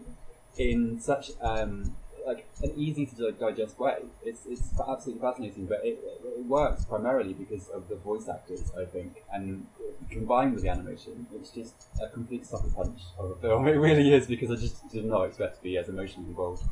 in 0.57 0.99
such 0.99 1.31
um, 1.41 1.95
like 2.29 2.47
an 2.61 2.71
easy 2.77 3.05
to 3.07 3.31
digest 3.31 3.79
way. 3.79 3.97
It's 4.23 4.41
it's 4.45 4.67
absolutely 4.87 5.21
fascinating, 5.27 5.65
but 5.65 5.79
it, 5.83 5.99
it 6.37 6.45
works 6.45 6.85
primarily 6.85 7.33
because 7.33 7.67
of 7.69 7.89
the 7.89 7.95
voice 7.95 8.27
actors, 8.29 8.71
I 8.79 8.85
think, 8.85 9.23
and 9.33 9.65
combined 10.09 10.53
with 10.53 10.63
the 10.63 10.69
animation, 10.69 11.27
it's 11.35 11.49
just 11.49 11.73
a 12.01 12.07
complete 12.07 12.45
sucker 12.45 12.69
punch 12.75 12.99
of 13.17 13.31
a 13.31 13.35
film. 13.35 13.67
It 13.67 13.77
really 13.89 14.13
is 14.13 14.27
because 14.27 14.51
I 14.51 14.55
just 14.55 14.89
did 14.89 15.05
not 15.05 15.23
expect 15.23 15.57
to 15.57 15.63
be 15.63 15.77
as 15.77 15.89
emotionally 15.89 16.29
involved 16.29 16.63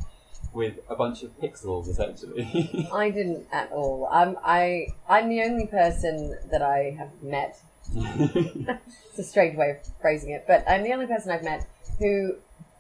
with 0.54 0.76
a 0.90 0.96
bunch 0.96 1.24
of 1.24 1.30
pixels, 1.40 1.88
essentially. 1.88 2.44
I 2.94 3.10
didn't 3.10 3.48
at 3.52 3.72
all. 3.72 4.08
I'm 4.12 4.38
I 4.44 4.88
I'm 5.10 5.30
the 5.30 5.42
only 5.44 5.68
person 5.68 6.38
that 6.52 6.62
I 6.62 6.96
have 6.98 7.12
met. 7.22 7.60
It's 9.10 9.20
a 9.20 9.24
strange 9.24 9.58
way 9.58 9.70
of 9.72 9.78
phrasing 10.02 10.32
it, 10.32 10.44
but 10.48 10.64
I'm 10.70 10.84
the 10.84 10.94
only 10.94 11.08
person 11.08 11.32
I've 11.32 11.44
met 11.44 11.66
who 12.00 12.36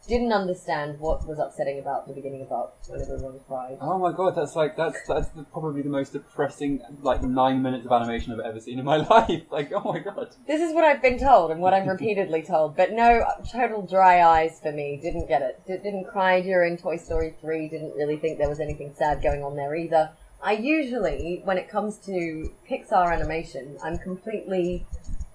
didn't 0.07 0.31
understand 0.31 0.99
what 0.99 1.27
was 1.27 1.37
upsetting 1.39 1.79
about 1.79 2.07
the 2.07 2.13
beginning 2.13 2.41
of 2.41 2.51
Up 2.51 2.77
when 2.87 3.01
everyone 3.01 3.39
cried. 3.47 3.77
Oh 3.81 3.97
my 3.97 4.11
god, 4.11 4.35
that's 4.35 4.55
like 4.55 4.77
that's 4.77 4.97
that's 5.07 5.27
the, 5.29 5.43
probably 5.43 5.81
the 5.81 5.89
most 5.89 6.13
depressing 6.13 6.81
like 7.01 7.21
nine 7.23 7.61
minutes 7.61 7.85
of 7.85 7.91
animation 7.91 8.33
I've 8.33 8.39
ever 8.39 8.59
seen 8.59 8.79
in 8.79 8.85
my 8.85 8.97
life. 9.09 9.43
Like, 9.51 9.71
oh 9.73 9.91
my 9.91 9.99
god. 9.99 10.29
This 10.47 10.61
is 10.61 10.73
what 10.73 10.83
I've 10.83 11.01
been 11.01 11.19
told 11.19 11.51
and 11.51 11.59
what 11.59 11.73
I'm 11.73 11.87
repeatedly 11.87 12.41
told, 12.41 12.77
but 12.77 12.91
no, 12.91 13.25
total 13.51 13.85
dry 13.85 14.23
eyes 14.23 14.59
for 14.61 14.71
me. 14.71 14.99
Didn't 15.01 15.27
get 15.27 15.41
it. 15.41 15.61
D- 15.67 15.77
didn't 15.77 16.05
cry 16.05 16.41
during 16.41 16.77
Toy 16.77 16.97
Story 16.97 17.35
3. 17.41 17.69
Didn't 17.69 17.95
really 17.95 18.17
think 18.17 18.37
there 18.37 18.49
was 18.49 18.59
anything 18.59 18.93
sad 18.97 19.21
going 19.21 19.43
on 19.43 19.55
there 19.55 19.75
either. 19.75 20.11
I 20.41 20.53
usually, 20.53 21.41
when 21.43 21.57
it 21.57 21.67
comes 21.67 21.97
to 22.05 22.53
Pixar 22.69 23.11
animation, 23.11 23.77
I'm 23.83 23.97
completely 23.97 24.85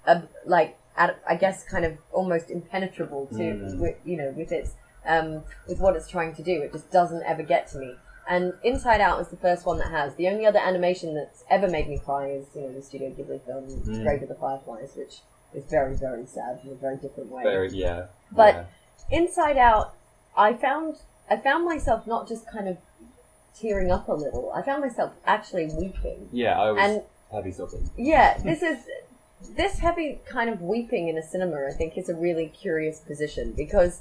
uh, 0.06 0.22
like 0.46 0.78
at, 0.96 1.18
I 1.28 1.36
guess 1.36 1.64
kind 1.64 1.84
of 1.84 1.96
almost 2.12 2.50
impenetrable 2.50 3.26
to 3.28 3.34
Mm. 3.38 3.78
with, 3.78 3.96
you 4.04 4.16
know 4.16 4.30
with 4.36 4.52
its 4.52 4.72
um, 5.06 5.42
with 5.68 5.80
what 5.80 5.96
it's 5.96 6.08
trying 6.08 6.34
to 6.36 6.42
do. 6.42 6.62
It 6.62 6.72
just 6.72 6.90
doesn't 6.90 7.22
ever 7.24 7.42
get 7.42 7.66
to 7.68 7.78
me. 7.78 7.94
And 8.28 8.52
Inside 8.62 9.00
Out 9.00 9.20
is 9.20 9.28
the 9.28 9.36
first 9.36 9.66
one 9.66 9.78
that 9.78 9.90
has. 9.90 10.14
The 10.14 10.28
only 10.28 10.46
other 10.46 10.60
animation 10.60 11.12
that's 11.14 11.42
ever 11.50 11.66
made 11.68 11.88
me 11.88 11.98
cry 11.98 12.28
is 12.30 12.46
you 12.54 12.60
know 12.62 12.72
the 12.72 12.82
Studio 12.82 13.10
Ghibli 13.10 13.44
film 13.44 13.64
Mm. 13.68 14.02
Grave 14.04 14.22
of 14.22 14.28
the 14.28 14.34
Fireflies, 14.36 14.92
which 14.96 15.20
is 15.54 15.64
very 15.64 15.94
very 15.96 16.26
sad 16.26 16.60
in 16.64 16.70
a 16.70 16.74
very 16.74 16.96
different 16.98 17.30
way. 17.30 17.42
Very 17.42 17.70
yeah. 17.70 18.06
But- 18.30 18.54
yeah. 18.54 18.64
Inside 19.10 19.58
Out, 19.58 19.94
I 20.36 20.54
found 20.54 20.98
I 21.28 21.36
found 21.36 21.64
myself 21.64 22.06
not 22.06 22.28
just 22.28 22.46
kind 22.50 22.68
of 22.68 22.78
tearing 23.58 23.90
up 23.90 24.08
a 24.08 24.12
little. 24.12 24.52
I 24.54 24.62
found 24.62 24.82
myself 24.82 25.12
actually 25.26 25.66
weeping. 25.78 26.28
yeah, 26.32 26.58
I 26.60 26.70
was 26.70 26.80
And 26.82 27.02
heavy 27.30 27.50
sobbing. 27.52 27.90
yeah, 27.96 28.38
this 28.38 28.62
is 28.62 28.78
this 29.50 29.78
heavy 29.78 30.20
kind 30.26 30.48
of 30.50 30.60
weeping 30.62 31.08
in 31.08 31.16
a 31.18 31.22
cinema. 31.22 31.66
I 31.68 31.72
think 31.72 31.96
is 31.98 32.08
a 32.08 32.14
really 32.14 32.46
curious 32.48 33.00
position 33.00 33.52
because, 33.56 34.00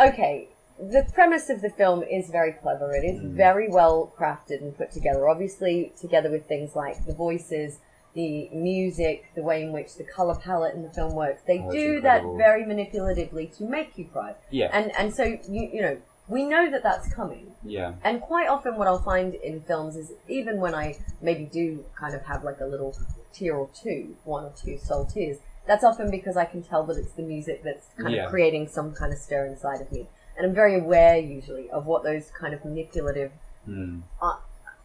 okay, 0.00 0.48
the 0.78 1.06
premise 1.14 1.48
of 1.48 1.62
the 1.62 1.70
film 1.70 2.02
is 2.02 2.28
very 2.28 2.52
clever. 2.52 2.92
It 2.94 3.04
is 3.04 3.20
Mm. 3.20 3.30
very 3.30 3.68
well 3.68 4.12
crafted 4.18 4.60
and 4.60 4.76
put 4.76 4.90
together. 4.92 5.28
Obviously, 5.28 5.92
together 5.98 6.30
with 6.30 6.46
things 6.46 6.76
like 6.76 7.04
the 7.06 7.14
voices, 7.14 7.78
the 8.14 8.48
music, 8.52 9.24
the 9.34 9.42
way 9.42 9.62
in 9.62 9.72
which 9.72 9.94
the 9.96 10.04
color 10.04 10.34
palette 10.34 10.74
in 10.74 10.82
the 10.82 10.90
film 10.90 11.14
works. 11.14 11.42
They 11.46 11.60
Oh, 11.60 11.66
it's 11.66 11.74
do 11.74 12.00
that 12.02 12.22
incredible. 12.22 12.36
very 12.36 12.64
manipulatively 12.64 13.54
to 13.58 13.64
make 13.64 13.96
you 13.98 14.04
cry. 14.06 14.34
Yeah, 14.50 14.68
And 14.72 14.90
and 14.98 15.14
so 15.14 15.24
you 15.24 15.70
you 15.72 15.82
know 15.82 15.96
we 16.28 16.44
know 16.44 16.68
that 16.70 16.82
that's 16.82 17.08
coming. 17.14 17.52
yeah, 17.62 17.92
And 18.02 18.20
quite 18.20 18.48
often, 18.48 18.76
what 18.76 18.88
I'll 18.88 19.02
find 19.02 19.34
in 19.34 19.60
films 19.60 19.94
is 19.96 20.12
even 20.28 20.58
when 20.60 20.74
I 20.74 20.96
maybe 21.22 21.44
do 21.44 21.84
kind 21.98 22.14
of 22.16 22.22
have 22.22 22.42
like 22.42 22.60
a 22.60 22.66
little 22.66 22.96
tear 23.36 23.56
or 23.56 23.68
two, 23.74 24.16
one 24.24 24.44
or 24.44 24.52
two 24.56 24.78
soul 24.78 25.04
tears, 25.04 25.38
that's 25.66 25.84
often 25.84 26.10
because 26.10 26.36
I 26.36 26.44
can 26.44 26.62
tell 26.62 26.84
that 26.84 26.96
it's 26.96 27.12
the 27.12 27.22
music 27.22 27.62
that's 27.64 27.88
kind 27.98 28.14
Yeah. 28.14 28.24
of 28.26 28.30
creating 28.30 28.68
some 28.68 28.92
kind 28.94 29.12
of 29.12 29.18
stir 29.18 29.46
inside 29.46 29.80
of 29.80 29.90
me. 29.92 30.06
And 30.36 30.46
I'm 30.46 30.54
very 30.54 30.78
aware 30.78 31.16
usually 31.18 31.70
of 31.70 31.86
what 31.86 32.02
those 32.04 32.30
kind 32.38 32.54
of 32.54 32.64
manipulative 32.64 33.32
mm. 33.68 34.02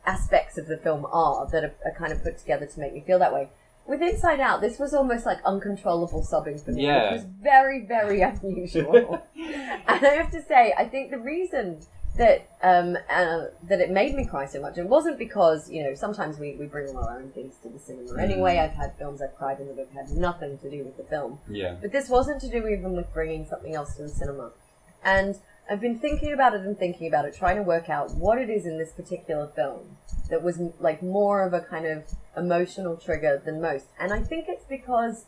aspects 0.05 0.57
of 0.57 0.67
the 0.67 0.77
film 0.77 1.05
are 1.11 1.47
that 1.51 1.63
are, 1.63 1.75
are 1.85 1.91
kind 1.97 2.11
of 2.11 2.23
put 2.23 2.37
together 2.37 2.65
to 2.65 2.79
make 2.79 2.93
me 2.93 3.01
feel 3.01 3.19
that 3.19 3.33
way. 3.33 3.49
With 3.85 4.01
Inside 4.01 4.39
Out, 4.39 4.61
this 4.61 4.79
was 4.79 4.93
almost 4.93 5.25
like 5.25 5.39
uncontrollable 5.43 6.23
sobbing 6.23 6.57
for 6.59 6.71
me, 6.71 6.85
Yeah. 6.85 7.11
which 7.13 7.21
was 7.23 7.29
very, 7.41 7.85
very 7.85 8.21
unusual. 8.43 9.21
and 9.35 10.05
I 10.05 10.13
have 10.13 10.31
to 10.31 10.41
say, 10.43 10.73
I 10.77 10.85
think 10.85 11.11
the 11.11 11.19
reason 11.19 11.81
that 12.17 12.49
um, 12.61 12.97
uh, 13.09 13.45
that 13.63 13.79
it 13.79 13.89
made 13.89 14.15
me 14.15 14.25
cry 14.25 14.45
so 14.45 14.61
much, 14.61 14.77
it 14.77 14.87
wasn't 14.87 15.17
because 15.17 15.69
you 15.69 15.83
know 15.83 15.95
sometimes 15.95 16.37
we, 16.39 16.55
we 16.55 16.65
bring 16.65 16.89
all 16.89 17.03
our 17.03 17.19
own 17.19 17.31
things 17.31 17.55
to 17.63 17.69
the 17.69 17.79
cinema. 17.79 18.09
Mm. 18.11 18.19
Anyway, 18.21 18.57
I've 18.57 18.73
had 18.73 18.97
films 18.97 19.21
I've 19.21 19.35
cried 19.37 19.59
in 19.59 19.67
that 19.67 19.77
have 19.77 20.07
had 20.09 20.17
nothing 20.17 20.57
to 20.59 20.69
do 20.69 20.83
with 20.83 20.97
the 20.97 21.03
film. 21.03 21.39
yeah, 21.49 21.75
But 21.81 21.91
this 21.91 22.09
wasn't 22.09 22.41
to 22.41 22.49
do 22.49 22.67
even 22.67 22.93
with 22.93 23.13
bringing 23.13 23.45
something 23.45 23.73
else 23.75 23.95
to 23.95 24.03
the 24.03 24.09
cinema. 24.09 24.51
And 25.03 25.35
I've 25.69 25.79
been 25.81 25.97
thinking 25.97 26.33
about 26.33 26.53
it 26.53 26.61
and 26.61 26.77
thinking 26.77 27.07
about 27.07 27.25
it, 27.25 27.33
trying 27.33 27.55
to 27.55 27.63
work 27.63 27.89
out 27.89 28.13
what 28.15 28.37
it 28.37 28.49
is 28.49 28.65
in 28.65 28.77
this 28.77 28.91
particular 28.91 29.47
film 29.47 29.97
that 30.29 30.43
was 30.43 30.59
m- 30.59 30.73
like 30.79 31.01
more 31.01 31.45
of 31.45 31.53
a 31.53 31.61
kind 31.61 31.85
of 31.85 32.03
emotional 32.35 32.97
trigger 32.97 33.41
than 33.43 33.61
most. 33.61 33.85
And 33.99 34.11
I 34.11 34.21
think 34.21 34.45
it's 34.49 34.65
because 34.65 35.25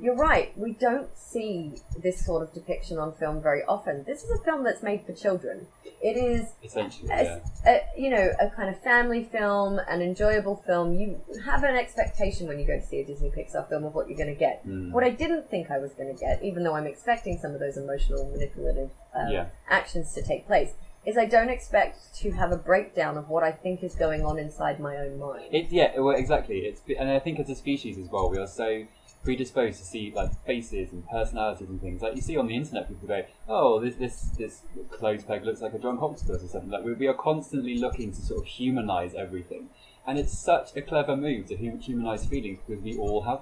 you're 0.00 0.16
right, 0.16 0.56
we 0.56 0.72
don't 0.72 1.08
see 1.16 1.74
this 2.02 2.24
sort 2.24 2.42
of 2.42 2.52
depiction 2.54 2.98
on 2.98 3.12
film 3.12 3.42
very 3.42 3.62
often. 3.64 4.04
This 4.04 4.22
is 4.24 4.30
a 4.30 4.42
film 4.44 4.64
that's 4.64 4.82
made 4.82 5.04
for 5.04 5.12
children. 5.12 5.66
It 6.02 6.16
is 6.16 6.48
essentially, 6.64 7.08
yeah, 7.08 7.40
a, 7.66 7.80
you 7.96 8.08
know, 8.08 8.30
a 8.40 8.48
kind 8.50 8.70
of 8.74 8.80
family 8.82 9.24
film, 9.24 9.78
an 9.88 10.00
enjoyable 10.00 10.56
film. 10.66 10.94
You 10.94 11.20
have 11.44 11.62
an 11.62 11.76
expectation 11.76 12.48
when 12.48 12.58
you 12.58 12.66
go 12.66 12.78
to 12.80 12.86
see 12.86 13.00
a 13.00 13.04
Disney 13.04 13.30
Pixar 13.30 13.68
film 13.68 13.84
of 13.84 13.94
what 13.94 14.08
you're 14.08 14.16
going 14.16 14.32
to 14.32 14.38
get. 14.38 14.66
Mm. 14.66 14.92
What 14.92 15.04
I 15.04 15.10
didn't 15.10 15.50
think 15.50 15.70
I 15.70 15.78
was 15.78 15.92
going 15.92 16.14
to 16.14 16.18
get, 16.18 16.42
even 16.42 16.64
though 16.64 16.74
I'm 16.74 16.86
expecting 16.86 17.38
some 17.38 17.52
of 17.52 17.60
those 17.60 17.76
emotional, 17.76 18.30
manipulative 18.30 18.90
uh, 19.14 19.28
Yeah. 19.30 19.46
actions 19.68 20.14
to 20.14 20.22
take 20.22 20.46
place, 20.46 20.72
is 21.04 21.18
I 21.18 21.26
don't 21.26 21.50
expect 21.50 22.14
to 22.20 22.30
have 22.32 22.52
a 22.52 22.56
breakdown 22.56 23.18
of 23.18 23.28
what 23.28 23.42
I 23.42 23.52
think 23.52 23.82
is 23.82 23.94
going 23.94 24.22
on 24.24 24.38
inside 24.38 24.80
my 24.80 24.96
own 24.96 25.18
mind. 25.18 25.44
It, 25.52 25.66
yeah, 25.70 25.98
well, 25.98 26.16
exactly. 26.16 26.60
It's 26.60 26.82
and 26.98 27.10
I 27.10 27.18
think 27.18 27.38
as 27.40 27.48
a 27.50 27.54
species 27.54 27.98
as 27.98 28.08
well, 28.08 28.30
we 28.30 28.38
are 28.38 28.46
so 28.46 28.84
predisposed 29.22 29.78
to 29.78 29.84
see 29.84 30.12
like 30.14 30.30
faces 30.44 30.92
and 30.92 31.06
personalities 31.08 31.68
and 31.68 31.80
things. 31.80 32.02
Like 32.02 32.16
you 32.16 32.22
see 32.22 32.36
on 32.36 32.46
the 32.46 32.56
internet, 32.56 32.88
people 32.88 33.08
go, 33.08 33.24
"Oh, 33.48 33.80
this 33.80 33.96
this 33.96 34.20
this 34.38 34.62
clothes 34.90 35.24
peg 35.24 35.44
looks 35.44 35.60
like 35.60 35.74
a 35.74 35.78
drunk 35.78 36.02
octopus" 36.02 36.42
or 36.42 36.48
something. 36.48 36.70
Like 36.70 36.84
we, 36.84 36.94
we 36.94 37.06
are 37.06 37.14
constantly 37.14 37.78
looking 37.78 38.12
to 38.12 38.20
sort 38.20 38.40
of 38.40 38.46
humanize 38.46 39.14
everything, 39.14 39.68
and 40.06 40.18
it's 40.18 40.38
such 40.38 40.76
a 40.76 40.82
clever 40.82 41.16
move 41.16 41.46
to 41.46 41.56
humanize 41.56 42.26
feelings 42.26 42.58
because 42.66 42.82
we 42.82 42.96
all 42.96 43.22
have. 43.22 43.40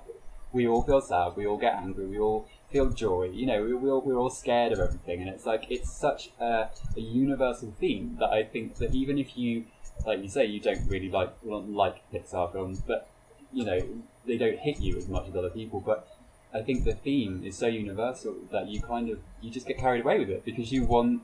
We 0.51 0.67
all 0.67 0.83
feel 0.83 1.03
sad. 1.03 1.37
We 1.37 1.47
all 1.47 1.59
get 1.59 1.75
angry. 1.75 2.07
We 2.07 2.19
all 2.19 2.49
feel 2.73 2.89
joy. 2.89 3.31
You 3.35 3.45
know, 3.45 3.63
we, 3.63 3.75
we 3.75 3.91
all, 3.91 4.01
we're 4.01 4.17
all 4.17 4.31
scared 4.31 4.73
of 4.73 4.81
everything, 4.81 5.21
and 5.21 5.29
it's 5.29 5.45
like 5.45 5.67
it's 5.69 5.93
such 5.93 6.31
a, 6.41 6.71
a 6.97 7.01
universal 7.01 7.75
theme 7.79 8.17
that 8.19 8.31
I 8.31 8.45
think 8.45 8.77
that 8.77 8.95
even 8.95 9.19
if 9.19 9.37
you, 9.37 9.67
like 10.07 10.23
you 10.23 10.29
say, 10.29 10.47
you 10.47 10.59
don't 10.59 10.89
really 10.89 11.11
like 11.11 11.35
like 11.45 12.11
Pixar 12.11 12.51
films, 12.51 12.81
but 12.81 13.11
you 13.53 13.65
know 13.65 13.81
they 14.29 14.37
don't 14.39 14.59
hit 14.59 14.79
you 14.81 14.97
as 14.97 15.09
much 15.09 15.27
as 15.29 15.35
other 15.35 15.51
people. 15.51 15.81
But 15.81 16.07
I 16.55 16.61
think 16.63 16.85
the 16.85 16.95
theme 16.95 17.43
is 17.45 17.57
so 17.59 17.67
universal 17.67 18.35
that 18.53 18.69
you 18.69 18.81
kind 18.81 19.11
of 19.11 19.19
you 19.43 19.51
just 19.51 19.67
get 19.67 19.79
carried 19.79 20.03
away 20.05 20.19
with 20.21 20.31
it 20.31 20.45
because 20.45 20.71
you 20.71 20.85
want. 20.85 21.23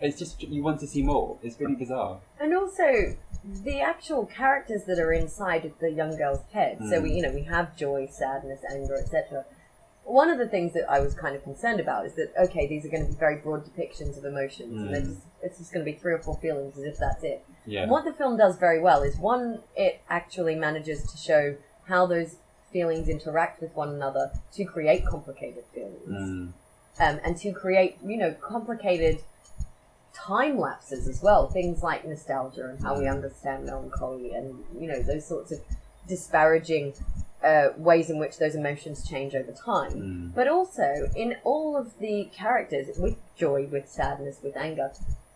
It's 0.00 0.16
just 0.18 0.42
you 0.42 0.62
want 0.62 0.78
to 0.80 0.86
see 0.86 1.02
more. 1.02 1.38
It's 1.42 1.58
really 1.60 1.74
bizarre. 1.74 2.20
And 2.40 2.54
also, 2.54 3.16
the 3.64 3.80
actual 3.80 4.26
characters 4.26 4.84
that 4.84 4.98
are 5.00 5.12
inside 5.12 5.64
of 5.64 5.72
the 5.80 5.90
young 5.90 6.16
girl's 6.16 6.42
head. 6.52 6.78
So 6.78 7.00
Mm. 7.00 7.02
we, 7.02 7.12
you 7.14 7.22
know, 7.22 7.32
we 7.32 7.42
have 7.44 7.76
joy, 7.76 8.06
sadness, 8.10 8.60
anger, 8.70 8.94
etc. 8.94 9.44
One 10.04 10.30
of 10.30 10.38
the 10.38 10.46
things 10.46 10.72
that 10.74 10.88
I 10.88 11.00
was 11.00 11.14
kind 11.14 11.34
of 11.34 11.42
concerned 11.42 11.80
about 11.80 12.06
is 12.06 12.14
that 12.14 12.32
okay, 12.44 12.66
these 12.68 12.84
are 12.86 12.88
going 12.90 13.06
to 13.06 13.12
be 13.12 13.18
very 13.18 13.38
broad 13.38 13.64
depictions 13.66 14.16
of 14.16 14.24
emotions, 14.24 14.72
and 14.80 14.94
they're 14.94 15.02
Mm. 15.02 15.06
just, 15.14 15.20
it's 15.42 15.58
just 15.58 15.72
going 15.72 15.84
to 15.84 15.90
be 15.92 15.98
three 15.98 16.12
or 16.12 16.18
four 16.20 16.36
feelings 16.36 16.78
as 16.78 16.84
if 16.84 16.96
that's 16.98 17.24
it. 17.24 17.44
Yeah. 17.66 17.82
And 17.82 17.90
what 17.90 18.04
the 18.04 18.12
film 18.12 18.36
does 18.36 18.56
very 18.56 18.80
well 18.80 19.02
is 19.02 19.18
one, 19.18 19.62
it 19.76 20.00
actually 20.08 20.54
manages 20.54 21.10
to 21.10 21.16
show 21.18 21.56
how 21.88 22.06
those 22.06 22.36
feelings 22.72 23.08
interact 23.08 23.60
with 23.62 23.74
one 23.74 23.88
another 23.88 24.30
to 24.54 24.64
create 24.64 25.04
complicated 25.06 25.64
feelings 25.74 26.06
Mm. 26.08 26.52
um, 27.00 27.20
and 27.24 27.36
to 27.38 27.52
create, 27.52 27.96
you 28.04 28.16
know, 28.16 28.32
complicated 28.40 29.20
time 30.14 30.58
lapses 30.58 31.08
as 31.08 31.22
well. 31.22 31.48
Things 31.48 31.82
like 31.82 32.04
nostalgia 32.06 32.68
and 32.68 32.80
how 32.82 32.98
we 32.98 33.04
Mm. 33.04 33.12
understand 33.12 33.64
melancholy 33.64 34.32
and, 34.34 34.64
you 34.78 34.86
know, 34.88 35.00
those 35.02 35.24
sorts 35.26 35.50
of 35.52 35.60
disparaging 36.06 36.94
uh, 37.42 37.68
ways 37.76 38.10
in 38.10 38.18
which 38.18 38.36
those 38.38 38.56
emotions 38.56 39.06
change 39.08 39.32
over 39.32 39.52
time. 39.52 39.92
Mm. 39.92 40.34
But 40.34 40.48
also, 40.48 41.08
in 41.14 41.36
all 41.44 41.76
of 41.76 41.96
the 42.00 42.24
characters, 42.34 42.98
with 42.98 43.16
joy, 43.36 43.66
with 43.70 43.88
sadness, 43.88 44.38
with 44.42 44.56
anger, 44.56 44.90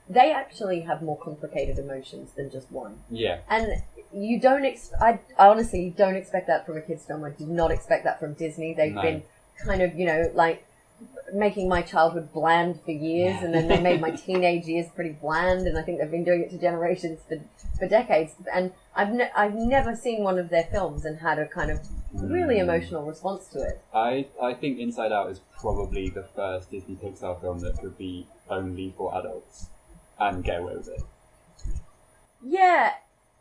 they 0.09 0.33
actually 0.33 0.81
have 0.81 1.01
more 1.01 1.17
complicated 1.17 1.79
emotions 1.79 2.33
than 2.33 2.51
just 2.51 2.73
one. 2.73 2.99
Yeah. 3.09 3.39
And 3.49 3.85
you 4.15 4.39
don't, 4.41 4.65
ex- 4.65 4.93
I, 5.01 5.19
I 5.39 5.49
honestly 5.49 5.93
don't 5.97 6.17
expect 6.17 6.47
that 6.49 6.67
from 6.67 6.77
a 6.77 6.81
kids' 6.81 7.05
film. 7.05 7.25
I 7.25 7.31
did 7.31 7.49
not 7.49 7.71
expect 7.71 8.05
that 8.05 8.21
from 8.21 8.35
Disney. 8.35 8.75
They've 8.75 8.93
No. 8.95 9.03
been 9.03 9.23
kind 9.65 9.83
of, 9.83 9.95
you 9.95 10.07
know, 10.07 10.31
like 10.35 10.65
making 11.35 11.69
my 11.69 11.83
childhood 11.83 12.33
bland 12.33 12.81
for 12.85 12.91
years, 12.93 13.43
and 13.43 13.53
then 13.55 13.67
they 13.69 13.81
made 13.81 14.01
my 14.01 14.11
teenage 14.27 14.67
years 14.67 14.87
pretty 14.95 15.13
bland, 15.13 15.67
and 15.67 15.79
I 15.79 15.83
think 15.83 15.99
they've 16.01 16.11
been 16.11 16.25
doing 16.25 16.43
it 16.43 16.51
to 16.51 16.59
generations 16.59 17.21
for, 17.29 17.37
for 17.79 17.89
decades. 17.89 18.33
And 18.53 18.73
I've 18.95 19.13
ne- 19.13 19.31
I've 19.35 19.55
never 19.55 19.97
seen 19.97 20.23
one 20.23 20.39
of 20.39 20.49
their 20.51 20.65
films 20.65 21.05
and 21.05 21.19
had 21.19 21.39
a 21.39 21.47
kind 21.47 21.71
of 21.71 21.81
really 22.13 22.57
Mm. 22.57 22.63
emotional 22.65 23.05
response 23.07 23.49
to 23.49 23.63
it. 23.63 23.81
I, 23.95 24.27
I 24.43 24.53
think 24.55 24.79
Inside 24.79 25.13
Out 25.13 25.31
is 25.31 25.41
probably 25.59 26.11
the 26.11 26.23
first 26.25 26.71
Disney 26.71 26.97
Pixar 26.97 27.41
film 27.41 27.61
that 27.61 27.79
could 27.79 27.97
be 27.97 28.27
only 28.51 28.93
for 28.97 29.17
adults 29.19 29.67
and 30.21 30.45
get 30.45 30.61
away 30.61 30.77
with 30.77 30.89
it. 30.89 31.03
Yeah. 32.45 32.93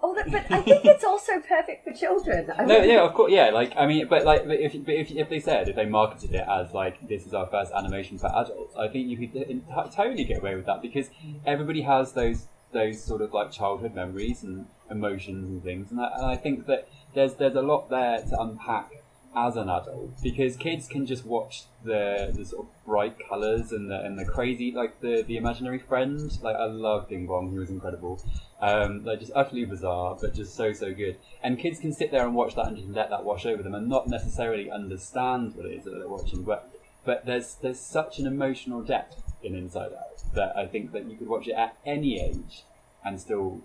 Oh, 0.03 0.15
that, 0.15 0.31
but 0.31 0.51
I 0.51 0.61
think 0.69 0.85
it's 0.85 1.03
also 1.03 1.39
perfect 1.39 1.83
for 1.83 1.93
children. 1.93 2.51
I 2.57 2.65
No, 2.65 2.81
yeah, 2.81 3.01
of 3.01 3.13
course, 3.13 3.31
yeah. 3.31 3.49
Like, 3.49 3.73
I 3.77 3.85
mean, 3.85 4.07
but 4.07 4.25
like, 4.25 4.45
but 4.45 4.59
if, 4.59 4.73
but 4.85 4.95
if 4.95 5.11
if 5.11 5.29
they 5.29 5.39
said 5.39 5.69
if 5.69 5.75
they 5.75 5.85
marketed 5.85 6.33
it 6.33 6.45
as 6.47 6.73
like 6.73 7.07
this 7.07 7.25
is 7.25 7.33
our 7.33 7.47
first 7.47 7.71
animation 7.71 8.17
for 8.17 8.27
adults, 8.27 8.75
I 8.75 8.87
think 8.87 9.07
you 9.07 9.17
could 9.17 9.33
t- 9.33 9.61
totally 9.95 10.23
get 10.23 10.39
away 10.39 10.55
with 10.55 10.65
that 10.65 10.81
because 10.81 11.09
everybody 11.45 11.81
has 11.81 12.13
those 12.13 12.47
those 12.71 13.03
sort 13.03 13.21
of 13.21 13.33
like 13.33 13.51
childhood 13.51 13.93
memories 13.93 14.43
and 14.43 14.65
emotions 14.89 15.49
and 15.49 15.63
things, 15.63 15.91
and 15.91 16.01
I, 16.01 16.11
and 16.15 16.25
I 16.25 16.35
think 16.35 16.65
that 16.65 16.87
there's 17.13 17.35
there's 17.35 17.55
a 17.55 17.61
lot 17.61 17.89
there 17.89 18.19
to 18.21 18.41
unpack 18.41 19.00
as 19.33 19.55
an 19.55 19.69
adult 19.69 20.21
because 20.21 20.57
kids 20.57 20.87
can 20.87 21.05
just 21.05 21.25
watch 21.25 21.63
the 21.83 22.33
the 22.35 22.43
sort 22.43 22.65
of 22.67 22.85
bright 22.85 23.15
colours 23.29 23.71
and 23.71 23.89
the 23.89 23.99
and 23.99 24.19
the 24.19 24.25
crazy 24.25 24.71
like 24.71 24.99
the 24.99 25.23
the 25.23 25.37
imaginary 25.37 25.79
friend. 25.79 26.37
Like, 26.41 26.55
I 26.55 26.65
love 26.65 27.07
Bing 27.09 27.27
Bong; 27.27 27.51
he 27.51 27.57
was 27.57 27.69
incredible. 27.69 28.21
Um, 28.59 29.03
like 29.05 29.19
just 29.19 29.31
utterly 29.33 29.65
bizarre, 29.65 30.17
but 30.19 30.33
just 30.33 30.55
so 30.55 30.73
so 30.73 30.93
good. 30.93 31.17
And 31.43 31.57
kids 31.57 31.79
can 31.79 31.93
sit 31.93 32.11
there 32.11 32.25
and 32.25 32.35
watch 32.35 32.55
that 32.55 32.67
and 32.67 32.77
just 32.77 32.89
let 32.89 33.09
that 33.09 33.23
wash 33.23 33.45
over 33.45 33.63
them, 33.63 33.73
and 33.73 33.87
not 33.87 34.07
necessarily 34.07 34.69
understand 34.69 35.55
what 35.55 35.65
it 35.65 35.73
is 35.73 35.85
that 35.85 35.91
they're 35.91 36.07
watching. 36.07 36.43
But 36.43 36.69
but 37.05 37.25
there's 37.25 37.55
there's 37.55 37.79
such 37.79 38.19
an 38.19 38.27
emotional 38.27 38.81
depth 38.81 39.23
in 39.41 39.55
Inside 39.55 39.91
Out 39.93 40.33
that 40.35 40.55
I 40.55 40.67
think 40.67 40.91
that 40.91 41.05
you 41.09 41.17
could 41.17 41.27
watch 41.27 41.47
it 41.47 41.53
at 41.53 41.77
any 41.85 42.19
age 42.19 42.63
and 43.03 43.19
still 43.19 43.61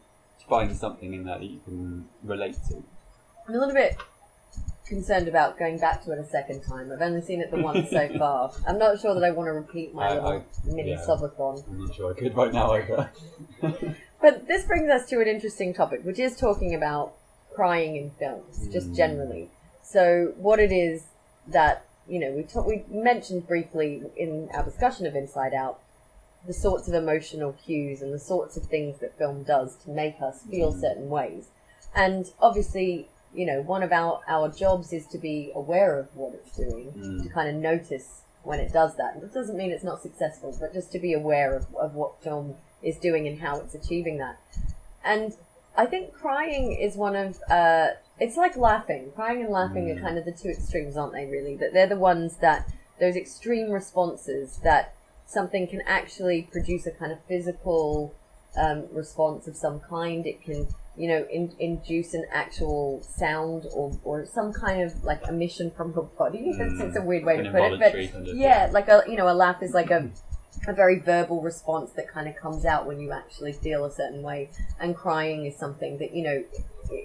find 0.48 0.74
something 0.76 1.12
in 1.12 1.24
there 1.24 1.38
that 1.38 1.50
you 1.50 1.60
can 1.64 2.08
relate 2.22 2.56
to. 2.68 2.82
I'm 3.48 3.54
a 3.54 3.58
little 3.58 3.74
bit 3.74 3.98
concerned 4.88 5.28
about 5.28 5.58
going 5.58 5.78
back 5.78 6.02
to 6.04 6.12
it 6.12 6.18
a 6.18 6.24
second 6.26 6.62
time. 6.62 6.90
I've 6.92 7.02
only 7.02 7.20
seen 7.22 7.40
it 7.40 7.50
the 7.50 7.60
once 7.60 7.90
so 7.90 8.08
far. 8.18 8.52
I'm 8.66 8.78
not 8.78 9.00
sure 9.00 9.14
that 9.14 9.24
I 9.24 9.30
want 9.30 9.48
to 9.48 9.52
repeat 9.52 9.94
my 9.94 10.06
I- 10.08 10.14
little 10.14 10.28
I- 10.30 10.42
mini 10.74 10.90
yeah. 10.90 11.04
sobathon. 11.06 11.64
I'm 11.68 11.80
not 11.86 11.94
sure 11.94 12.12
I 12.12 12.18
could 12.18 12.36
right 12.36 12.52
now 12.52 12.72
either. 12.72 13.10
But 14.20 14.48
this 14.48 14.64
brings 14.64 14.90
us 14.90 15.06
to 15.10 15.20
an 15.20 15.28
interesting 15.28 15.74
topic, 15.74 16.00
which 16.02 16.18
is 16.18 16.36
talking 16.36 16.74
about 16.74 17.12
crying 17.54 17.96
in 17.96 18.10
films, 18.18 18.66
just 18.72 18.90
Mm. 18.92 18.96
generally. 18.96 19.50
So, 19.82 20.32
what 20.38 20.58
it 20.58 20.72
is 20.72 21.04
that 21.48 21.84
you 22.08 22.18
know 22.20 22.30
we 22.32 22.42
ta- 22.44 22.62
we 22.62 22.84
mentioned 22.90 23.46
briefly 23.46 24.02
in 24.16 24.48
our 24.54 24.64
discussion 24.64 25.06
of 25.06 25.14
Inside 25.14 25.52
Out, 25.52 25.80
the 26.46 26.54
sorts 26.54 26.88
of 26.88 26.94
emotional 26.94 27.52
cues 27.52 28.00
and 28.00 28.12
the 28.12 28.18
sorts 28.18 28.56
of 28.56 28.64
things 28.64 28.98
that 29.00 29.16
film 29.18 29.42
does 29.42 29.76
to 29.84 29.90
make 29.90 30.16
us 30.22 30.42
feel 30.50 30.72
Mm. 30.72 30.80
certain 30.80 31.08
ways, 31.10 31.48
and 31.94 32.32
obviously, 32.40 33.08
you 33.36 33.46
know, 33.46 33.60
one 33.62 33.82
of 33.82 33.92
our 33.92 34.20
our 34.28 34.48
jobs 34.48 34.92
is 34.92 35.06
to 35.08 35.18
be 35.18 35.52
aware 35.54 35.98
of 35.98 36.06
what 36.16 36.34
it's 36.34 36.56
doing, 36.56 36.86
Mm. 36.96 37.22
to 37.24 37.28
kind 37.28 37.48
of 37.48 37.54
notice 37.56 38.22
when 38.42 38.58
it 38.60 38.72
does 38.72 38.96
that. 38.96 39.14
And 39.14 39.22
it 39.22 39.32
doesn't 39.34 39.56
mean 39.56 39.70
it's 39.70 39.84
not 39.84 40.00
successful, 40.02 40.56
but 40.60 40.72
just 40.72 40.90
to 40.92 40.98
be 40.98 41.12
aware 41.12 41.54
of, 41.54 41.66
of 41.76 41.94
what 41.94 42.22
film 42.22 42.54
is 42.82 42.96
doing 42.96 43.26
and 43.28 43.40
how 43.40 43.58
it's 43.60 43.74
achieving 43.74 44.18
that. 44.18 44.36
And 45.04 45.36
I 45.76 45.86
think 45.86 46.12
crying 46.14 46.72
is 46.72 46.96
one 46.96 47.14
of 47.16 47.38
uh, 47.50 47.88
it's 48.18 48.36
like 48.36 48.56
laughing. 48.56 49.12
Crying 49.14 49.42
and 49.42 49.50
laughing 49.50 49.86
Mm. 49.86 49.98
are 49.98 50.00
kind 50.00 50.16
of 50.18 50.24
the 50.24 50.32
two 50.32 50.48
extremes, 50.48 50.96
aren't 50.96 51.12
they? 51.12 51.26
Really, 51.26 51.56
that 51.56 51.72
they're 51.74 51.86
the 51.86 51.98
ones 51.98 52.36
that 52.38 52.66
those 52.98 53.16
extreme 53.16 53.70
responses 53.70 54.58
that 54.62 54.94
something 55.26 55.66
can 55.66 55.82
actually 55.82 56.42
produce 56.50 56.86
a 56.86 56.90
kind 56.92 57.12
of 57.12 57.18
physical 57.28 58.14
um, 58.56 58.84
response 58.92 59.46
of 59.46 59.54
some 59.56 59.80
kind. 59.80 60.24
It 60.26 60.40
can, 60.42 60.66
you 60.96 61.08
know, 61.08 61.26
in, 61.30 61.52
induce 61.58 62.14
an 62.14 62.24
actual 62.32 63.02
sound 63.02 63.66
or, 63.72 63.92
or 64.04 64.26
some 64.26 64.52
kind 64.52 64.82
of 64.82 65.04
like 65.04 65.26
emission 65.28 65.70
from 65.76 65.92
your 65.92 66.04
body. 66.18 66.38
It's, 66.58 66.80
it's 66.80 66.96
a 66.96 67.02
weird 67.02 67.24
way 67.24 67.38
An 67.38 67.44
to 67.44 67.50
put 67.50 67.60
it, 67.60 67.78
but 67.78 67.94
involuntary 67.94 68.08
kind 68.08 68.28
of, 68.28 68.36
yeah, 68.36 68.68
like 68.72 68.88
a 68.88 69.02
you 69.08 69.16
know, 69.16 69.28
a 69.28 69.34
laugh 69.34 69.62
is 69.62 69.72
like 69.72 69.90
a 69.90 70.10
a 70.66 70.72
very 70.72 70.98
verbal 70.98 71.42
response 71.42 71.92
that 71.92 72.08
kind 72.08 72.26
of 72.26 72.34
comes 72.34 72.64
out 72.64 72.86
when 72.86 72.98
you 72.98 73.12
actually 73.12 73.52
feel 73.52 73.84
a 73.84 73.90
certain 73.90 74.22
way, 74.22 74.48
and 74.80 74.96
crying 74.96 75.44
is 75.44 75.56
something 75.56 75.98
that 75.98 76.14
you 76.14 76.22
know 76.24 76.42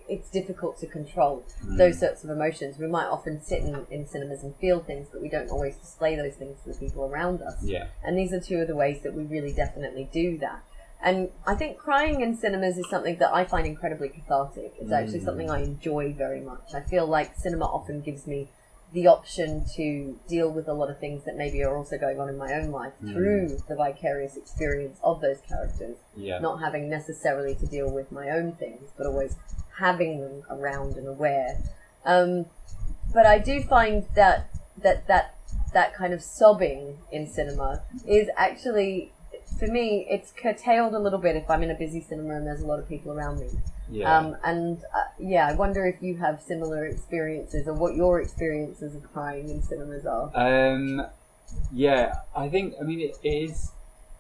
it's 0.08 0.30
difficult 0.30 0.80
to 0.80 0.88
control 0.88 1.44
Mm. 1.66 1.78
those 1.78 2.00
sorts 2.00 2.24
of 2.24 2.30
emotions. 2.30 2.78
We 2.78 2.88
might 2.88 3.08
often 3.08 3.42
sit 3.42 3.64
in, 3.64 3.86
in 3.90 4.08
cinemas 4.08 4.44
and 4.44 4.56
feel 4.58 4.80
things, 4.80 5.08
but 5.12 5.22
we 5.22 5.30
don't 5.30 5.50
always 5.50 5.76
display 5.78 6.16
those 6.16 6.36
things 6.36 6.62
to 6.64 6.72
the 6.72 6.78
people 6.80 7.06
around 7.06 7.42
us. 7.42 7.58
Yeah. 7.64 7.88
And 8.04 8.18
these 8.18 8.32
are 8.32 8.40
two 8.40 8.60
of 8.60 8.68
the 8.68 8.76
ways 8.76 9.02
that 9.04 9.14
we 9.14 9.24
really 9.24 9.54
definitely 9.54 10.08
do 10.14 10.38
that. 10.40 10.62
And 11.04 11.30
I 11.48 11.56
think 11.56 11.78
crying 11.78 12.22
in 12.22 12.36
cinemas 12.38 12.78
is 12.78 12.88
something 12.90 13.18
that 13.18 13.34
I 13.34 13.44
find 13.46 13.66
incredibly 13.66 14.10
cathartic. 14.10 14.74
It's 14.80 14.92
actually 14.92 15.22
Mm. 15.22 15.26
something 15.26 15.50
I 15.50 15.62
enjoy 15.64 16.14
very 16.14 16.42
much. 16.42 16.74
I 16.76 16.82
feel 16.82 17.08
like 17.08 17.36
cinema 17.36 17.66
often 17.66 18.02
gives 18.02 18.28
me 18.28 18.50
the 18.94 19.08
option 19.08 19.64
to 19.76 20.20
deal 20.28 20.52
with 20.52 20.68
a 20.68 20.74
lot 20.74 20.90
of 20.90 21.00
things 21.00 21.24
that 21.24 21.36
maybe 21.38 21.64
are 21.64 21.76
also 21.78 21.98
going 21.98 22.20
on 22.20 22.28
in 22.30 22.38
my 22.38 22.54
own 22.54 22.72
life 22.72 22.92
Mm. 23.02 23.14
through 23.14 23.48
the 23.70 23.76
vicarious 23.76 24.36
experience 24.36 25.00
of 25.02 25.22
those 25.22 25.40
characters, 25.42 25.96
Yeah. 26.16 26.40
not 26.40 26.58
having 26.60 26.90
necessarily 26.90 27.56
to 27.56 27.66
deal 27.66 27.90
with 27.90 28.12
my 28.12 28.30
own 28.30 28.52
things, 28.52 28.92
but 28.98 29.08
always 29.08 29.36
having 29.80 30.20
them 30.20 30.44
around 30.50 30.98
and 30.98 31.08
aware. 31.08 31.58
Um, 32.06 32.46
but 33.14 33.26
I 33.26 33.40
do 33.40 33.64
find 33.64 34.06
that 34.16 34.48
that 34.78 35.08
that 35.08 35.36
that 35.74 35.94
kind 35.94 36.14
of 36.14 36.22
sobbing 36.22 36.98
in 37.12 37.28
cinema 37.28 37.84
is 38.06 38.28
actually 38.36 39.14
for 39.62 39.68
me 39.68 40.08
it's 40.10 40.32
curtailed 40.32 40.96
a 40.96 41.00
little 41.00 41.20
bit 41.20 41.36
if 41.36 41.48
I'm 41.48 41.62
in 41.62 41.70
a 41.70 41.76
busy 41.76 42.02
cinema 42.02 42.36
and 42.36 42.48
there's 42.48 42.62
a 42.62 42.66
lot 42.66 42.80
of 42.80 42.90
people 42.90 43.12
around 43.12 43.40
me. 43.40 43.50
yeah. 43.92 44.18
Um, 44.18 44.36
and 44.44 44.80
uh, 44.80 45.04
yeah, 45.20 45.48
I 45.48 45.54
wonder 45.54 45.86
if 45.86 46.02
you 46.02 46.18
have 46.18 46.42
similar 46.42 46.88
experiences 46.88 47.68
or 47.68 47.74
what 47.76 47.96
your 47.96 48.20
experiences 48.20 48.96
of 48.96 49.14
crying 49.14 49.50
in 49.50 49.62
cinemas 49.62 50.08
are. 50.08 50.32
Um, 50.34 51.06
yeah, 51.72 52.16
I 52.36 52.50
think. 52.50 52.74
I 52.82 52.84
mean, 52.84 53.02
it, 53.02 53.18
it 53.22 53.52
is. 53.52 53.72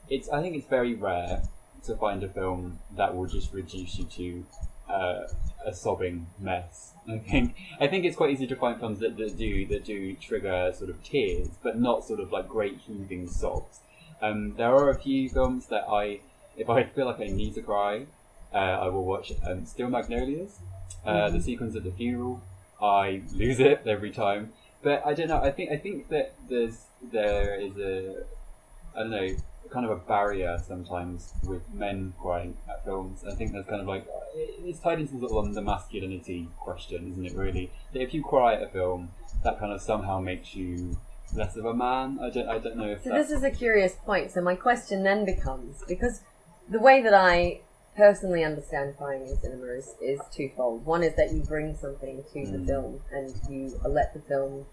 It's. 0.09 0.29
I 0.29 0.41
think 0.41 0.55
it's 0.55 0.67
very 0.67 0.93
rare 0.93 1.41
to 1.85 1.95
find 1.95 2.23
a 2.23 2.29
film 2.29 2.77
that 2.95 3.15
will 3.15 3.25
just 3.25 3.51
reduce 3.51 3.97
you 3.97 4.05
to 4.05 4.45
uh, 4.93 5.21
a 5.65 5.73
sobbing 5.73 6.27
mess. 6.39 6.91
I 7.09 7.17
think. 7.17 7.55
I 7.79 7.87
think 7.87 8.05
it's 8.05 8.17
quite 8.17 8.31
easy 8.31 8.45
to 8.47 8.55
find 8.55 8.79
films 8.79 8.99
that, 8.99 9.17
that 9.17 9.37
do 9.37 9.65
that 9.67 9.85
do 9.85 10.13
trigger 10.17 10.71
sort 10.77 10.91
of 10.91 11.03
tears, 11.03 11.47
but 11.63 11.79
not 11.79 12.05
sort 12.05 12.19
of 12.19 12.31
like 12.31 12.47
great 12.47 12.77
heaving 12.85 13.27
sobs. 13.27 13.79
Um, 14.21 14.55
there 14.55 14.73
are 14.73 14.89
a 14.89 14.95
few 14.95 15.29
films 15.29 15.67
that 15.67 15.85
I, 15.89 16.19
if 16.57 16.69
I 16.69 16.83
feel 16.83 17.05
like 17.05 17.19
I 17.19 17.27
need 17.27 17.55
to 17.55 17.61
cry, 17.61 18.05
uh, 18.53 18.57
I 18.57 18.87
will 18.87 19.05
watch. 19.05 19.31
Um, 19.47 19.65
Steel 19.65 19.89
Magnolias, 19.89 20.59
uh, 21.05 21.29
the 21.29 21.41
sequence 21.41 21.75
at 21.75 21.83
the 21.83 21.91
funeral. 21.91 22.41
I 22.81 23.21
lose 23.33 23.59
it 23.59 23.83
every 23.85 24.11
time 24.11 24.53
but 24.83 25.05
I 25.05 25.13
don't 25.13 25.27
know. 25.27 25.41
I 25.41 25.51
think 25.51 25.71
I 25.71 25.77
think 25.77 26.09
that 26.09 26.33
there's 26.49 26.85
there 27.11 27.55
is 27.55 27.77
a 27.77 28.23
I 28.95 28.99
don't 29.01 29.11
know 29.11 29.27
kind 29.69 29.85
of 29.85 29.91
a 29.91 29.95
barrier 29.95 30.61
sometimes 30.67 31.33
with 31.45 31.61
men 31.73 32.13
crying 32.19 32.57
at 32.69 32.83
films. 32.83 33.23
I 33.25 33.33
think 33.35 33.53
there's 33.53 33.65
kind 33.67 33.81
of 33.81 33.87
like 33.87 34.05
it's 34.35 34.79
tied 34.79 34.99
into 34.99 35.19
sort 35.19 35.47
of 35.47 35.53
the 35.53 35.61
masculinity 35.61 36.47
question, 36.59 37.11
isn't 37.11 37.25
it? 37.25 37.35
Really, 37.35 37.71
that 37.93 38.01
if 38.01 38.13
you 38.13 38.23
cry 38.23 38.55
at 38.55 38.63
a 38.63 38.67
film, 38.67 39.11
that 39.43 39.59
kind 39.59 39.71
of 39.71 39.81
somehow 39.81 40.19
makes 40.19 40.55
you 40.55 40.97
less 41.35 41.55
of 41.55 41.65
a 41.65 41.73
man. 41.73 42.19
I 42.21 42.29
don't 42.29 42.47
I 42.49 42.59
don't 42.59 42.77
know 42.77 42.85
if 42.87 43.03
So 43.03 43.09
that's 43.09 43.29
this 43.29 43.37
is 43.37 43.43
a 43.43 43.51
curious 43.51 43.95
point. 44.05 44.31
So 44.31 44.41
my 44.41 44.55
question 44.55 45.03
then 45.03 45.25
becomes 45.25 45.83
because 45.87 46.21
the 46.69 46.79
way 46.79 47.01
that 47.01 47.13
I 47.13 47.61
personally 47.97 48.43
understand 48.43 48.95
in 49.27 49.37
cinema 49.37 49.65
is, 49.73 49.95
is 50.01 50.19
twofold. 50.33 50.85
One 50.85 51.03
is 51.03 51.15
that 51.15 51.33
you 51.33 51.41
bring 51.43 51.75
something 51.75 52.23
to 52.33 52.45
the 52.51 52.57
Mm. 52.59 52.65
film 52.67 53.01
and 53.11 53.33
you 53.49 53.77
let 53.87 54.13
the 54.13 54.21
film 54.21 54.65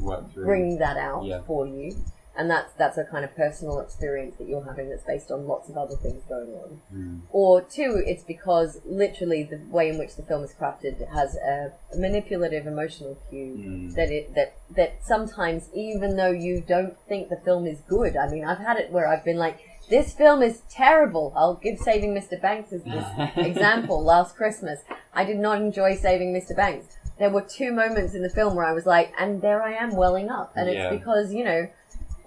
work 0.00 0.32
through. 0.32 0.44
bring 0.44 0.78
that 0.78 0.96
out 0.96 1.24
Yeah. 1.24 1.40
for 1.46 1.66
you. 1.66 1.96
And 2.36 2.50
that's 2.50 2.72
that's 2.72 2.98
a 2.98 3.04
kind 3.04 3.24
of 3.24 3.34
personal 3.36 3.78
experience 3.78 4.34
that 4.38 4.48
you're 4.48 4.64
having 4.64 4.90
that's 4.90 5.04
based 5.04 5.30
on 5.30 5.46
lots 5.46 5.68
of 5.68 5.76
other 5.76 5.94
things 5.94 6.22
going 6.28 6.50
on. 6.50 6.80
Mm. 6.92 7.20
Or 7.30 7.60
two, 7.62 8.02
it's 8.04 8.24
because 8.24 8.80
literally 8.84 9.44
the 9.44 9.60
way 9.70 9.88
in 9.88 9.98
which 9.98 10.16
the 10.16 10.22
film 10.24 10.42
is 10.42 10.52
crafted 10.52 11.08
has 11.14 11.36
a 11.36 11.72
manipulative 11.96 12.66
emotional 12.66 13.16
cue 13.30 13.54
Mm. 13.54 13.94
that 13.94 14.10
it 14.10 14.34
that 14.34 14.54
that 14.74 14.94
sometimes 15.04 15.68
even 15.74 16.16
though 16.16 16.32
you 16.32 16.60
don't 16.60 16.96
think 17.08 17.28
the 17.28 17.36
film 17.44 17.66
is 17.66 17.80
good, 17.88 18.16
I 18.16 18.28
mean 18.28 18.44
I've 18.44 18.58
had 18.58 18.78
it 18.78 18.90
where 18.90 19.06
I've 19.06 19.24
been 19.24 19.38
like, 19.38 19.60
this 19.88 20.12
film 20.12 20.42
is 20.42 20.62
terrible. 20.68 21.32
I'll 21.36 21.54
give 21.54 21.78
Saving 21.78 22.14
Mr. 22.14 22.40
Banks 22.40 22.72
as 22.72 22.82
this 22.82 23.04
example. 23.36 24.02
Last 24.02 24.34
Christmas, 24.34 24.80
I 25.14 25.24
did 25.24 25.36
not 25.38 25.58
enjoy 25.60 25.94
Saving 25.94 26.32
Mr. 26.34 26.56
Banks. 26.56 26.96
There 27.18 27.30
were 27.30 27.42
two 27.42 27.70
moments 27.70 28.14
in 28.14 28.22
the 28.22 28.30
film 28.30 28.56
where 28.56 28.64
I 28.66 28.72
was 28.72 28.86
like, 28.86 29.12
and 29.20 29.40
there 29.40 29.62
I 29.62 29.74
am 29.74 29.94
welling 29.94 30.30
up, 30.30 30.52
and 30.56 30.68
Yeah. 30.68 30.90
it's 30.90 30.98
because 30.98 31.32
you 31.32 31.44
know. 31.44 31.68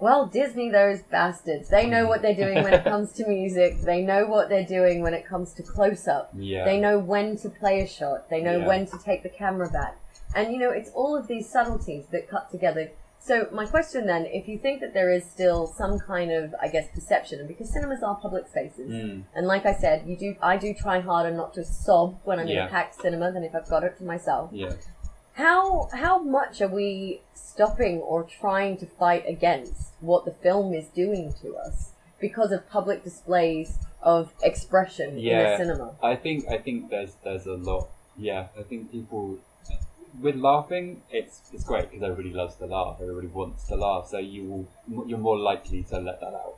Well, 0.00 0.26
Disney, 0.26 0.70
those 0.70 1.02
bastards. 1.02 1.68
They 1.68 1.86
know 1.86 2.06
what 2.06 2.22
they're 2.22 2.34
doing 2.34 2.62
when 2.62 2.72
it 2.72 2.84
comes 2.92 3.12
to 3.14 3.26
music. 3.26 3.80
They 3.82 4.02
know 4.02 4.26
what 4.26 4.48
they're 4.48 4.64
doing 4.66 5.02
when 5.02 5.12
it 5.14 5.26
comes 5.26 5.52
to 5.54 5.62
close 5.62 6.06
up. 6.06 6.30
Yeah. 6.36 6.64
They 6.64 6.78
know 6.78 6.98
when 6.98 7.36
to 7.38 7.48
play 7.50 7.80
a 7.80 7.86
shot. 7.88 8.30
They 8.30 8.40
know 8.40 8.58
Yeah. 8.60 8.66
when 8.66 8.86
to 8.86 8.98
take 8.98 9.22
the 9.22 9.28
camera 9.28 9.68
back. 9.70 9.96
And 10.36 10.52
you 10.52 10.58
know, 10.58 10.70
it's 10.70 10.90
all 10.90 11.16
of 11.16 11.26
these 11.26 11.48
subtleties 11.50 12.06
that 12.12 12.28
cut 12.28 12.50
together. 12.50 12.90
So 13.20 13.48
my 13.52 13.66
question 13.66 14.06
then, 14.06 14.26
if 14.26 14.46
you 14.46 14.58
think 14.58 14.80
that 14.80 14.94
there 14.94 15.10
is 15.10 15.24
still 15.28 15.66
some 15.66 15.98
kind 15.98 16.30
of, 16.30 16.54
I 16.62 16.68
guess, 16.68 16.86
perception, 16.94 17.40
and 17.40 17.48
because 17.48 17.70
cinemas 17.72 18.00
are 18.02 18.14
public 18.14 18.46
spaces, 18.46 18.90
Mm. 18.92 19.24
and 19.34 19.46
like 19.46 19.66
I 19.66 19.74
said, 19.74 20.06
you 20.06 20.16
do, 20.16 20.36
I 20.40 20.56
do 20.56 20.72
try 20.72 21.00
harder 21.00 21.32
not 21.32 21.52
to 21.54 21.64
sob 21.64 22.20
when 22.24 22.38
I'm 22.38 22.46
in 22.46 22.56
a 22.58 22.68
packed 22.68 23.00
cinema 23.02 23.32
than 23.32 23.42
if 23.42 23.54
I've 23.56 23.68
got 23.68 23.82
it 23.82 23.98
to 23.98 24.04
myself. 24.04 24.50
Yeah. 24.52 24.70
How 25.38 25.88
how 25.92 26.18
much 26.18 26.60
are 26.60 26.66
we 26.82 27.20
stopping 27.32 27.98
or 27.98 28.24
trying 28.24 28.76
to 28.78 28.86
fight 28.86 29.24
against 29.28 29.92
what 30.00 30.24
the 30.24 30.32
film 30.32 30.74
is 30.74 30.88
doing 30.88 31.32
to 31.42 31.54
us 31.54 31.92
because 32.20 32.50
of 32.50 32.68
public 32.68 33.04
displays 33.04 33.78
of 34.02 34.32
expression 34.42 35.10
in 35.10 35.18
Yeah. 35.20 35.54
a 35.54 35.56
cinema? 35.56 35.94
I 36.02 36.16
think 36.16 36.48
I 36.48 36.58
think 36.58 36.90
there's 36.90 37.14
there's 37.22 37.46
a 37.46 37.54
lot. 37.54 37.86
Yeah, 38.16 38.48
I 38.58 38.64
think 38.64 38.90
people 38.90 39.38
with 40.20 40.34
laughing, 40.34 41.02
it's 41.08 41.36
it's 41.52 41.62
great 41.62 41.88
because 41.88 42.02
everybody 42.02 42.34
loves 42.34 42.56
to 42.56 42.66
laugh. 42.66 42.96
Everybody 43.00 43.28
wants 43.28 43.68
to 43.68 43.76
laugh, 43.76 44.08
so 44.08 44.18
you 44.18 44.42
will 44.88 45.04
you're 45.06 45.24
more 45.30 45.38
likely 45.38 45.84
to 45.84 46.00
let 46.00 46.18
that 46.18 46.34
out. 46.34 46.56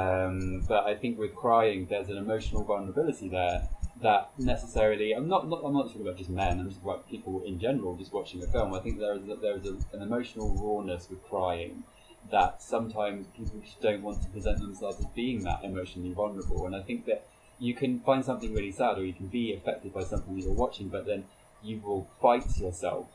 Um, 0.00 0.64
but 0.68 0.86
I 0.86 0.94
think 0.94 1.18
with 1.18 1.34
crying, 1.34 1.86
there's 1.90 2.08
an 2.10 2.18
emotional 2.18 2.62
vulnerability 2.62 3.28
there 3.28 3.68
that 4.04 4.30
necessarily. 4.38 5.12
I'm 5.12 5.28
not, 5.28 5.48
not 5.48 5.62
I'm 5.64 5.72
not 5.72 5.86
talking 5.86 6.02
about 6.02 6.18
just 6.18 6.30
men. 6.30 6.60
I'm 6.60 6.68
just 6.68 6.82
about 6.82 7.08
people 7.08 7.42
in 7.44 7.58
general 7.58 7.96
just 7.96 8.12
watching 8.12 8.42
a 8.42 8.46
film. 8.46 8.72
I 8.74 8.80
think 8.80 8.98
there 9.00 9.16
is 9.16 9.28
a, 9.28 9.36
there 9.36 9.56
is 9.56 9.66
a, 9.66 9.96
an 9.96 10.02
emotional 10.02 10.50
rawness 10.50 11.08
with 11.10 11.22
crying 11.24 11.82
that 12.30 12.62
sometimes 12.62 13.26
people 13.36 13.60
just 13.64 13.80
don't 13.80 14.02
want 14.02 14.22
to 14.22 14.28
present 14.28 14.58
themselves 14.58 15.00
as 15.00 15.06
being 15.14 15.42
that 15.44 15.64
emotionally 15.64 16.12
vulnerable. 16.12 16.66
And 16.66 16.76
I 16.76 16.82
think 16.82 17.06
that 17.06 17.26
you 17.58 17.74
can 17.74 18.00
find 18.00 18.24
something 18.24 18.54
really 18.54 18.72
sad 18.72 18.98
or 18.98 19.04
you 19.04 19.12
can 19.12 19.26
be 19.26 19.54
affected 19.54 19.92
by 19.92 20.04
something 20.04 20.38
you're 20.38 20.52
watching, 20.52 20.88
but 20.88 21.06
then 21.06 21.24
you 21.62 21.80
will 21.80 22.08
fight 22.20 22.56
yourself 22.58 23.08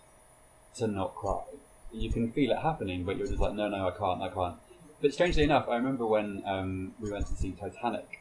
to 0.78 0.88
not 0.88 1.16
cry. 1.16 1.44
You 1.92 2.12
can 2.12 2.32
feel 2.32 2.52
it 2.52 2.60
happening, 2.60 3.04
but 3.04 3.18
you're 3.18 3.28
just 3.28 3.40
like, 3.40 3.54
no, 3.54 3.68
no, 3.68 3.88
I 3.88 3.92
can't, 3.92 4.22
I 4.22 4.30
can't. 4.30 4.56
But 5.02 5.14
strangely 5.14 5.44
enough, 5.44 5.68
I 5.70 5.76
remember 5.76 6.06
when 6.06 6.44
um, 6.46 6.94
we 7.00 7.12
went 7.12 7.28
to 7.28 7.36
see 7.36 7.52
Titanic. 7.52 8.19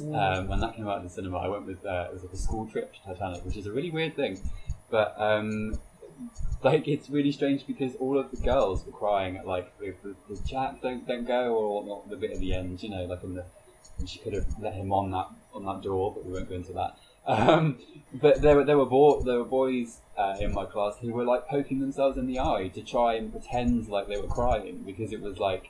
Um, 0.00 0.48
when 0.48 0.60
that 0.60 0.76
came 0.76 0.86
out 0.86 0.98
in 0.98 1.04
the 1.04 1.10
cinema, 1.10 1.38
I 1.38 1.48
went 1.48 1.66
with 1.66 1.84
uh, 1.84 2.06
it 2.08 2.14
was 2.14 2.22
like 2.22 2.32
a 2.32 2.36
school 2.36 2.66
trip 2.66 2.94
to 2.94 2.98
Titanic, 3.04 3.44
which 3.44 3.56
is 3.56 3.66
a 3.66 3.72
really 3.72 3.90
weird 3.90 4.14
thing. 4.14 4.38
But 4.90 5.14
um, 5.18 5.78
like 6.62 6.86
it's 6.88 7.10
really 7.10 7.32
strange 7.32 7.66
because 7.66 7.94
all 7.96 8.18
of 8.18 8.30
the 8.30 8.36
girls 8.38 8.84
were 8.86 8.92
crying 8.92 9.36
at 9.36 9.46
like 9.46 9.76
the, 9.78 9.94
the, 10.02 10.14
the 10.34 10.48
chap 10.48 10.80
don't 10.82 11.06
don't 11.06 11.26
go 11.26 11.54
or 11.54 11.84
not 11.84 12.10
the 12.10 12.16
bit 12.16 12.32
at 12.32 12.38
the 12.38 12.54
end, 12.54 12.82
you 12.82 12.90
know, 12.90 13.04
like 13.04 13.22
in 13.24 13.34
the 13.34 13.44
and 13.98 14.08
she 14.08 14.18
could 14.20 14.32
have 14.32 14.46
let 14.60 14.74
him 14.74 14.92
on 14.92 15.10
that 15.10 15.28
on 15.52 15.64
that 15.64 15.82
door, 15.82 16.12
but 16.14 16.24
we 16.24 16.32
won't 16.32 16.48
go 16.48 16.54
into 16.54 16.72
that. 16.72 16.96
Um, 17.28 17.78
but 18.14 18.40
there 18.40 18.56
were 18.56 18.64
there 18.64 18.78
were 18.78 18.86
bo- 18.86 19.20
there 19.22 19.36
were 19.36 19.44
boys 19.44 19.98
uh, 20.16 20.36
in 20.40 20.54
my 20.54 20.64
class 20.64 20.94
who 20.98 21.12
were 21.12 21.26
like 21.26 21.46
poking 21.46 21.78
themselves 21.78 22.16
in 22.16 22.26
the 22.26 22.38
eye 22.38 22.68
to 22.74 22.80
try 22.80 23.16
and 23.16 23.30
pretend 23.30 23.86
like 23.88 24.08
they 24.08 24.16
were 24.16 24.28
crying 24.28 24.82
because 24.86 25.12
it 25.12 25.20
was 25.20 25.38
like 25.38 25.68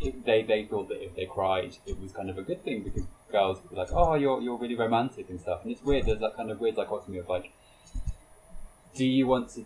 it, 0.00 0.24
they 0.24 0.42
they 0.42 0.64
thought 0.64 0.88
that 0.88 1.04
if 1.04 1.14
they 1.14 1.26
cried 1.26 1.76
it 1.84 2.00
was 2.00 2.12
kind 2.12 2.30
of 2.30 2.38
a 2.38 2.42
good 2.42 2.64
thing 2.64 2.82
because 2.82 3.02
girls 3.30 3.60
would 3.62 3.70
be 3.70 3.76
like 3.76 3.92
oh 3.92 4.14
you're 4.14 4.40
you're 4.40 4.56
really 4.58 4.74
romantic 4.74 5.28
and 5.30 5.40
stuff 5.40 5.62
and 5.62 5.72
it's 5.72 5.82
weird 5.82 6.04
there's 6.06 6.20
that 6.20 6.36
kind 6.36 6.50
of 6.50 6.60
weird 6.60 6.76
dichotomy 6.76 7.18
of 7.18 7.28
like 7.28 7.50
do 8.94 9.04
you 9.06 9.26
want 9.26 9.48
to 9.50 9.64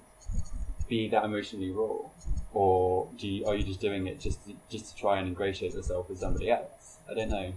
be 0.89 1.09
that 1.09 1.25
emotionally 1.25 1.71
raw 1.71 1.97
or 2.53 3.09
do 3.19 3.27
you, 3.27 3.47
are 3.47 3.55
you 3.55 3.63
just 3.65 3.81
doing 3.81 4.07
it 4.07 4.21
just 4.21 4.45
to, 4.47 4.55
just 4.69 4.91
to 4.91 5.01
try 5.01 5.19
and 5.19 5.27
ingratiate 5.29 5.73
yourself 5.75 6.09
with 6.09 6.19
somebody 6.19 6.51
else 6.51 6.99
I 7.11 7.15
don't 7.15 7.31
know 7.31 7.53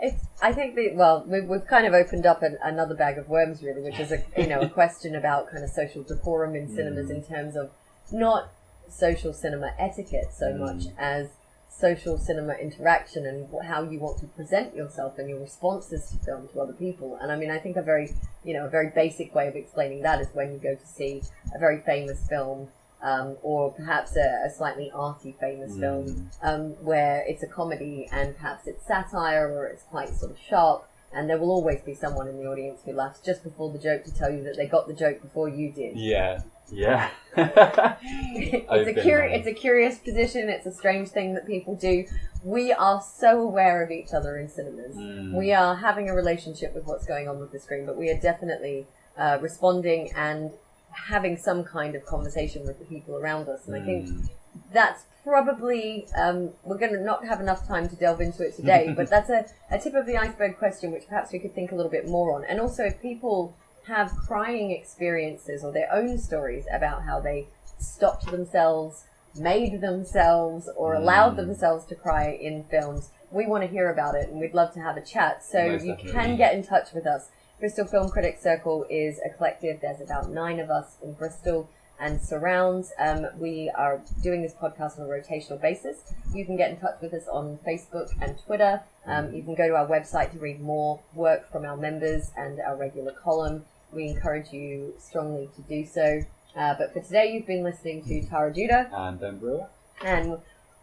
It's, 0.00 0.24
I 0.40 0.52
think 0.52 0.76
that 0.76 0.92
well, 0.94 1.24
we've, 1.26 1.44
we've 1.44 1.66
kind 1.66 1.86
of 1.86 1.92
opened 1.94 2.24
up 2.26 2.42
an, 2.42 2.56
another 2.62 2.94
bag 2.94 3.18
of 3.18 3.28
worms, 3.28 3.62
really, 3.62 3.82
which 3.82 4.00
is 4.00 4.10
a 4.12 4.22
you 4.38 4.46
know 4.46 4.60
a 4.60 4.68
question 4.80 5.14
about 5.14 5.50
kind 5.50 5.62
of 5.62 5.70
social 5.70 6.02
decorum 6.02 6.54
in 6.54 6.68
cinemas 6.74 7.08
Mm. 7.10 7.16
in 7.16 7.22
terms 7.24 7.56
of 7.56 7.70
not 8.10 8.48
social 8.88 9.32
cinema 9.32 9.72
etiquette 9.78 10.32
so 10.32 10.46
Mm. 10.46 10.58
much 10.58 10.82
as 10.96 11.28
social 11.70 12.18
cinema 12.18 12.54
interaction 12.54 13.24
and 13.26 13.48
how 13.64 13.82
you 13.82 13.98
want 13.98 14.18
to 14.20 14.26
present 14.26 14.74
yourself 14.74 15.18
and 15.18 15.28
your 15.28 15.40
responses 15.40 16.10
to 16.10 16.18
film 16.24 16.48
to 16.48 16.60
other 16.60 16.72
people. 16.74 17.16
And 17.20 17.30
I 17.32 17.36
mean, 17.36 17.50
I 17.50 17.58
think 17.58 17.76
a 17.76 17.82
very 17.82 18.10
you 18.44 18.54
know 18.54 18.66
a 18.66 18.68
very 18.68 18.90
basic 18.90 19.34
way 19.34 19.48
of 19.48 19.56
explaining 19.56 20.02
that 20.02 20.20
is 20.20 20.28
when 20.32 20.52
you 20.52 20.58
go 20.58 20.74
to 20.74 20.86
see 20.86 21.22
a 21.54 21.58
very 21.58 21.80
famous 21.80 22.26
film. 22.28 22.68
Um, 23.02 23.38
or 23.42 23.72
perhaps 23.72 24.14
a, 24.14 24.42
a 24.46 24.50
slightly 24.50 24.90
arty 24.94 25.34
famous 25.40 25.72
Mm. 25.72 25.80
film 25.80 26.30
um, 26.42 26.62
where 26.84 27.24
it's 27.26 27.42
a 27.42 27.46
comedy 27.46 28.06
and 28.12 28.36
perhaps 28.36 28.66
it's 28.66 28.86
satire 28.86 29.48
or 29.50 29.64
it's 29.68 29.84
quite 29.84 30.10
sort 30.10 30.32
of 30.32 30.38
sharp, 30.38 30.86
and 31.10 31.26
there 31.26 31.38
will 31.38 31.50
always 31.50 31.80
be 31.80 31.94
someone 31.94 32.28
in 32.28 32.36
the 32.36 32.44
audience 32.44 32.82
who 32.84 32.92
laughs 32.92 33.18
just 33.24 33.42
before 33.42 33.72
the 33.72 33.78
joke 33.78 34.04
to 34.04 34.12
tell 34.14 34.30
you 34.30 34.42
that 34.42 34.54
they 34.58 34.66
got 34.66 34.86
the 34.86 34.92
joke 34.92 35.22
before 35.22 35.48
you 35.48 35.72
did. 35.72 35.96
yeah 35.96 36.42
yeah 36.72 37.10
it's 37.36 38.98
a 38.98 39.02
curi- 39.02 39.32
it's 39.32 39.46
a 39.46 39.52
curious 39.52 39.98
position. 39.98 40.48
It's 40.48 40.66
a 40.66 40.72
strange 40.72 41.08
thing 41.10 41.34
that 41.34 41.46
people 41.46 41.76
do. 41.76 42.04
We 42.42 42.72
are 42.72 43.00
so 43.02 43.40
aware 43.42 43.82
of 43.82 43.90
each 43.90 44.12
other 44.12 44.36
in 44.38 44.48
cinemas. 44.48 44.96
Mm. 44.96 45.34
We 45.38 45.52
are 45.52 45.76
having 45.76 46.08
a 46.10 46.14
relationship 46.14 46.74
with 46.74 46.86
what's 46.86 47.06
going 47.06 47.28
on 47.28 47.38
with 47.38 47.52
the 47.52 47.60
screen, 47.60 47.86
but 47.86 47.96
we 47.96 48.10
are 48.10 48.18
definitely 48.18 48.86
uh, 49.16 49.38
responding 49.40 50.10
and 50.16 50.50
having 50.90 51.36
some 51.36 51.62
kind 51.62 51.94
of 51.94 52.04
conversation 52.04 52.66
with 52.66 52.78
the 52.80 52.84
people 52.86 53.16
around 53.16 53.48
us. 53.48 53.66
And 53.68 53.76
I 53.76 53.84
think 53.84 54.08
Mm. 54.08 54.28
that's 54.72 55.04
probably 55.22 56.06
um, 56.18 56.50
we're 56.64 56.78
going 56.78 56.92
to 56.94 57.00
not 57.00 57.24
have 57.24 57.40
enough 57.40 57.64
time 57.68 57.88
to 57.88 57.94
delve 57.94 58.20
into 58.20 58.42
it 58.42 58.56
today 58.56 58.92
but 58.96 59.08
that's 59.08 59.30
a, 59.30 59.44
a 59.70 59.78
tip 59.78 59.94
of 59.94 60.04
the 60.06 60.16
iceberg 60.16 60.56
question 60.58 60.90
which 60.90 61.06
perhaps 61.06 61.30
we 61.30 61.38
could 61.38 61.54
think 61.54 61.70
a 61.70 61.74
little 61.76 61.90
bit 61.90 62.08
more 62.08 62.34
on 62.34 62.42
and 62.44 62.58
also 62.58 62.82
if 62.84 63.00
people 63.00 63.54
have 63.90 64.10
crying 64.28 64.70
experiences 64.70 65.64
or 65.64 65.72
their 65.72 65.92
own 65.92 66.16
stories 66.18 66.64
about 66.72 67.02
how 67.02 67.18
they 67.20 67.46
stopped 67.78 68.30
themselves 68.30 69.04
made 69.38 69.80
themselves 69.80 70.68
or 70.76 70.94
allowed 70.94 71.34
Mm. 71.34 71.36
themselves 71.36 71.84
to 71.86 71.94
cry 71.94 72.26
in 72.48 72.64
films 72.64 73.10
we 73.30 73.46
want 73.46 73.62
to 73.62 73.68
hear 73.76 73.88
about 73.90 74.14
it 74.20 74.28
and 74.28 74.40
we'd 74.40 74.54
love 74.54 74.72
to 74.74 74.80
have 74.80 74.96
a 74.96 75.00
chat 75.14 75.42
so 75.44 75.60
Most 75.68 75.84
you 75.84 75.92
definitely. 75.94 76.12
can 76.12 76.36
get 76.36 76.54
in 76.54 76.62
touch 76.64 76.88
with 76.92 77.06
us 77.06 77.28
bristol 77.60 77.86
film 77.86 78.08
critics 78.10 78.42
circle 78.42 78.86
is 78.90 79.20
a 79.24 79.30
collective 79.36 79.80
there's 79.80 80.00
about 80.00 80.30
nine 80.30 80.58
of 80.60 80.68
us 80.70 80.96
in 81.02 81.12
bristol 81.14 81.68
and 82.02 82.18
surrounds. 82.18 82.94
Um, 82.98 83.26
we 83.38 83.70
are 83.76 84.00
doing 84.22 84.40
this 84.40 84.54
podcast 84.54 84.98
on 84.98 85.04
a 85.04 85.08
rotational 85.16 85.60
basis. 85.60 85.98
You 86.32 86.46
can 86.46 86.56
get 86.56 86.70
in 86.70 86.78
touch 86.78 86.96
with 87.02 87.12
us 87.12 87.28
on 87.30 87.58
Facebook 87.58 88.08
and 88.22 88.38
Twitter. 88.46 88.80
Um, 89.04 89.34
you 89.34 89.42
can 89.42 89.54
go 89.54 89.68
to 89.68 89.74
our 89.76 89.86
website 89.86 90.32
to 90.32 90.38
read 90.38 90.62
more 90.62 91.00
work 91.14 91.52
from 91.52 91.66
our 91.66 91.76
members 91.76 92.30
and 92.38 92.58
our 92.58 92.74
regular 92.74 93.12
column. 93.12 93.66
We 93.92 94.08
encourage 94.08 94.52
you 94.52 94.94
strongly 94.98 95.48
to 95.56 95.62
do 95.62 95.84
so. 95.86 96.22
Uh, 96.56 96.74
but 96.78 96.92
for 96.92 97.00
today, 97.00 97.32
you've 97.32 97.46
been 97.46 97.62
listening 97.62 98.04
to 98.04 98.22
Tara 98.26 98.52
Judah, 98.52 98.90
and 98.92 99.20
Ben 99.20 99.38
Brewer 99.38 99.66
and 100.02 100.38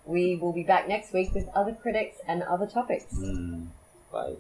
we 0.06 0.36
will 0.36 0.54
be 0.54 0.64
back 0.64 0.88
next 0.88 1.14
week 1.14 1.34
with 1.34 1.48
other 1.54 1.74
critics 1.74 2.18
and 2.28 2.44
other 2.44 2.68
topics. 2.68 3.14
mm. 3.14 3.68
bye 4.12 4.36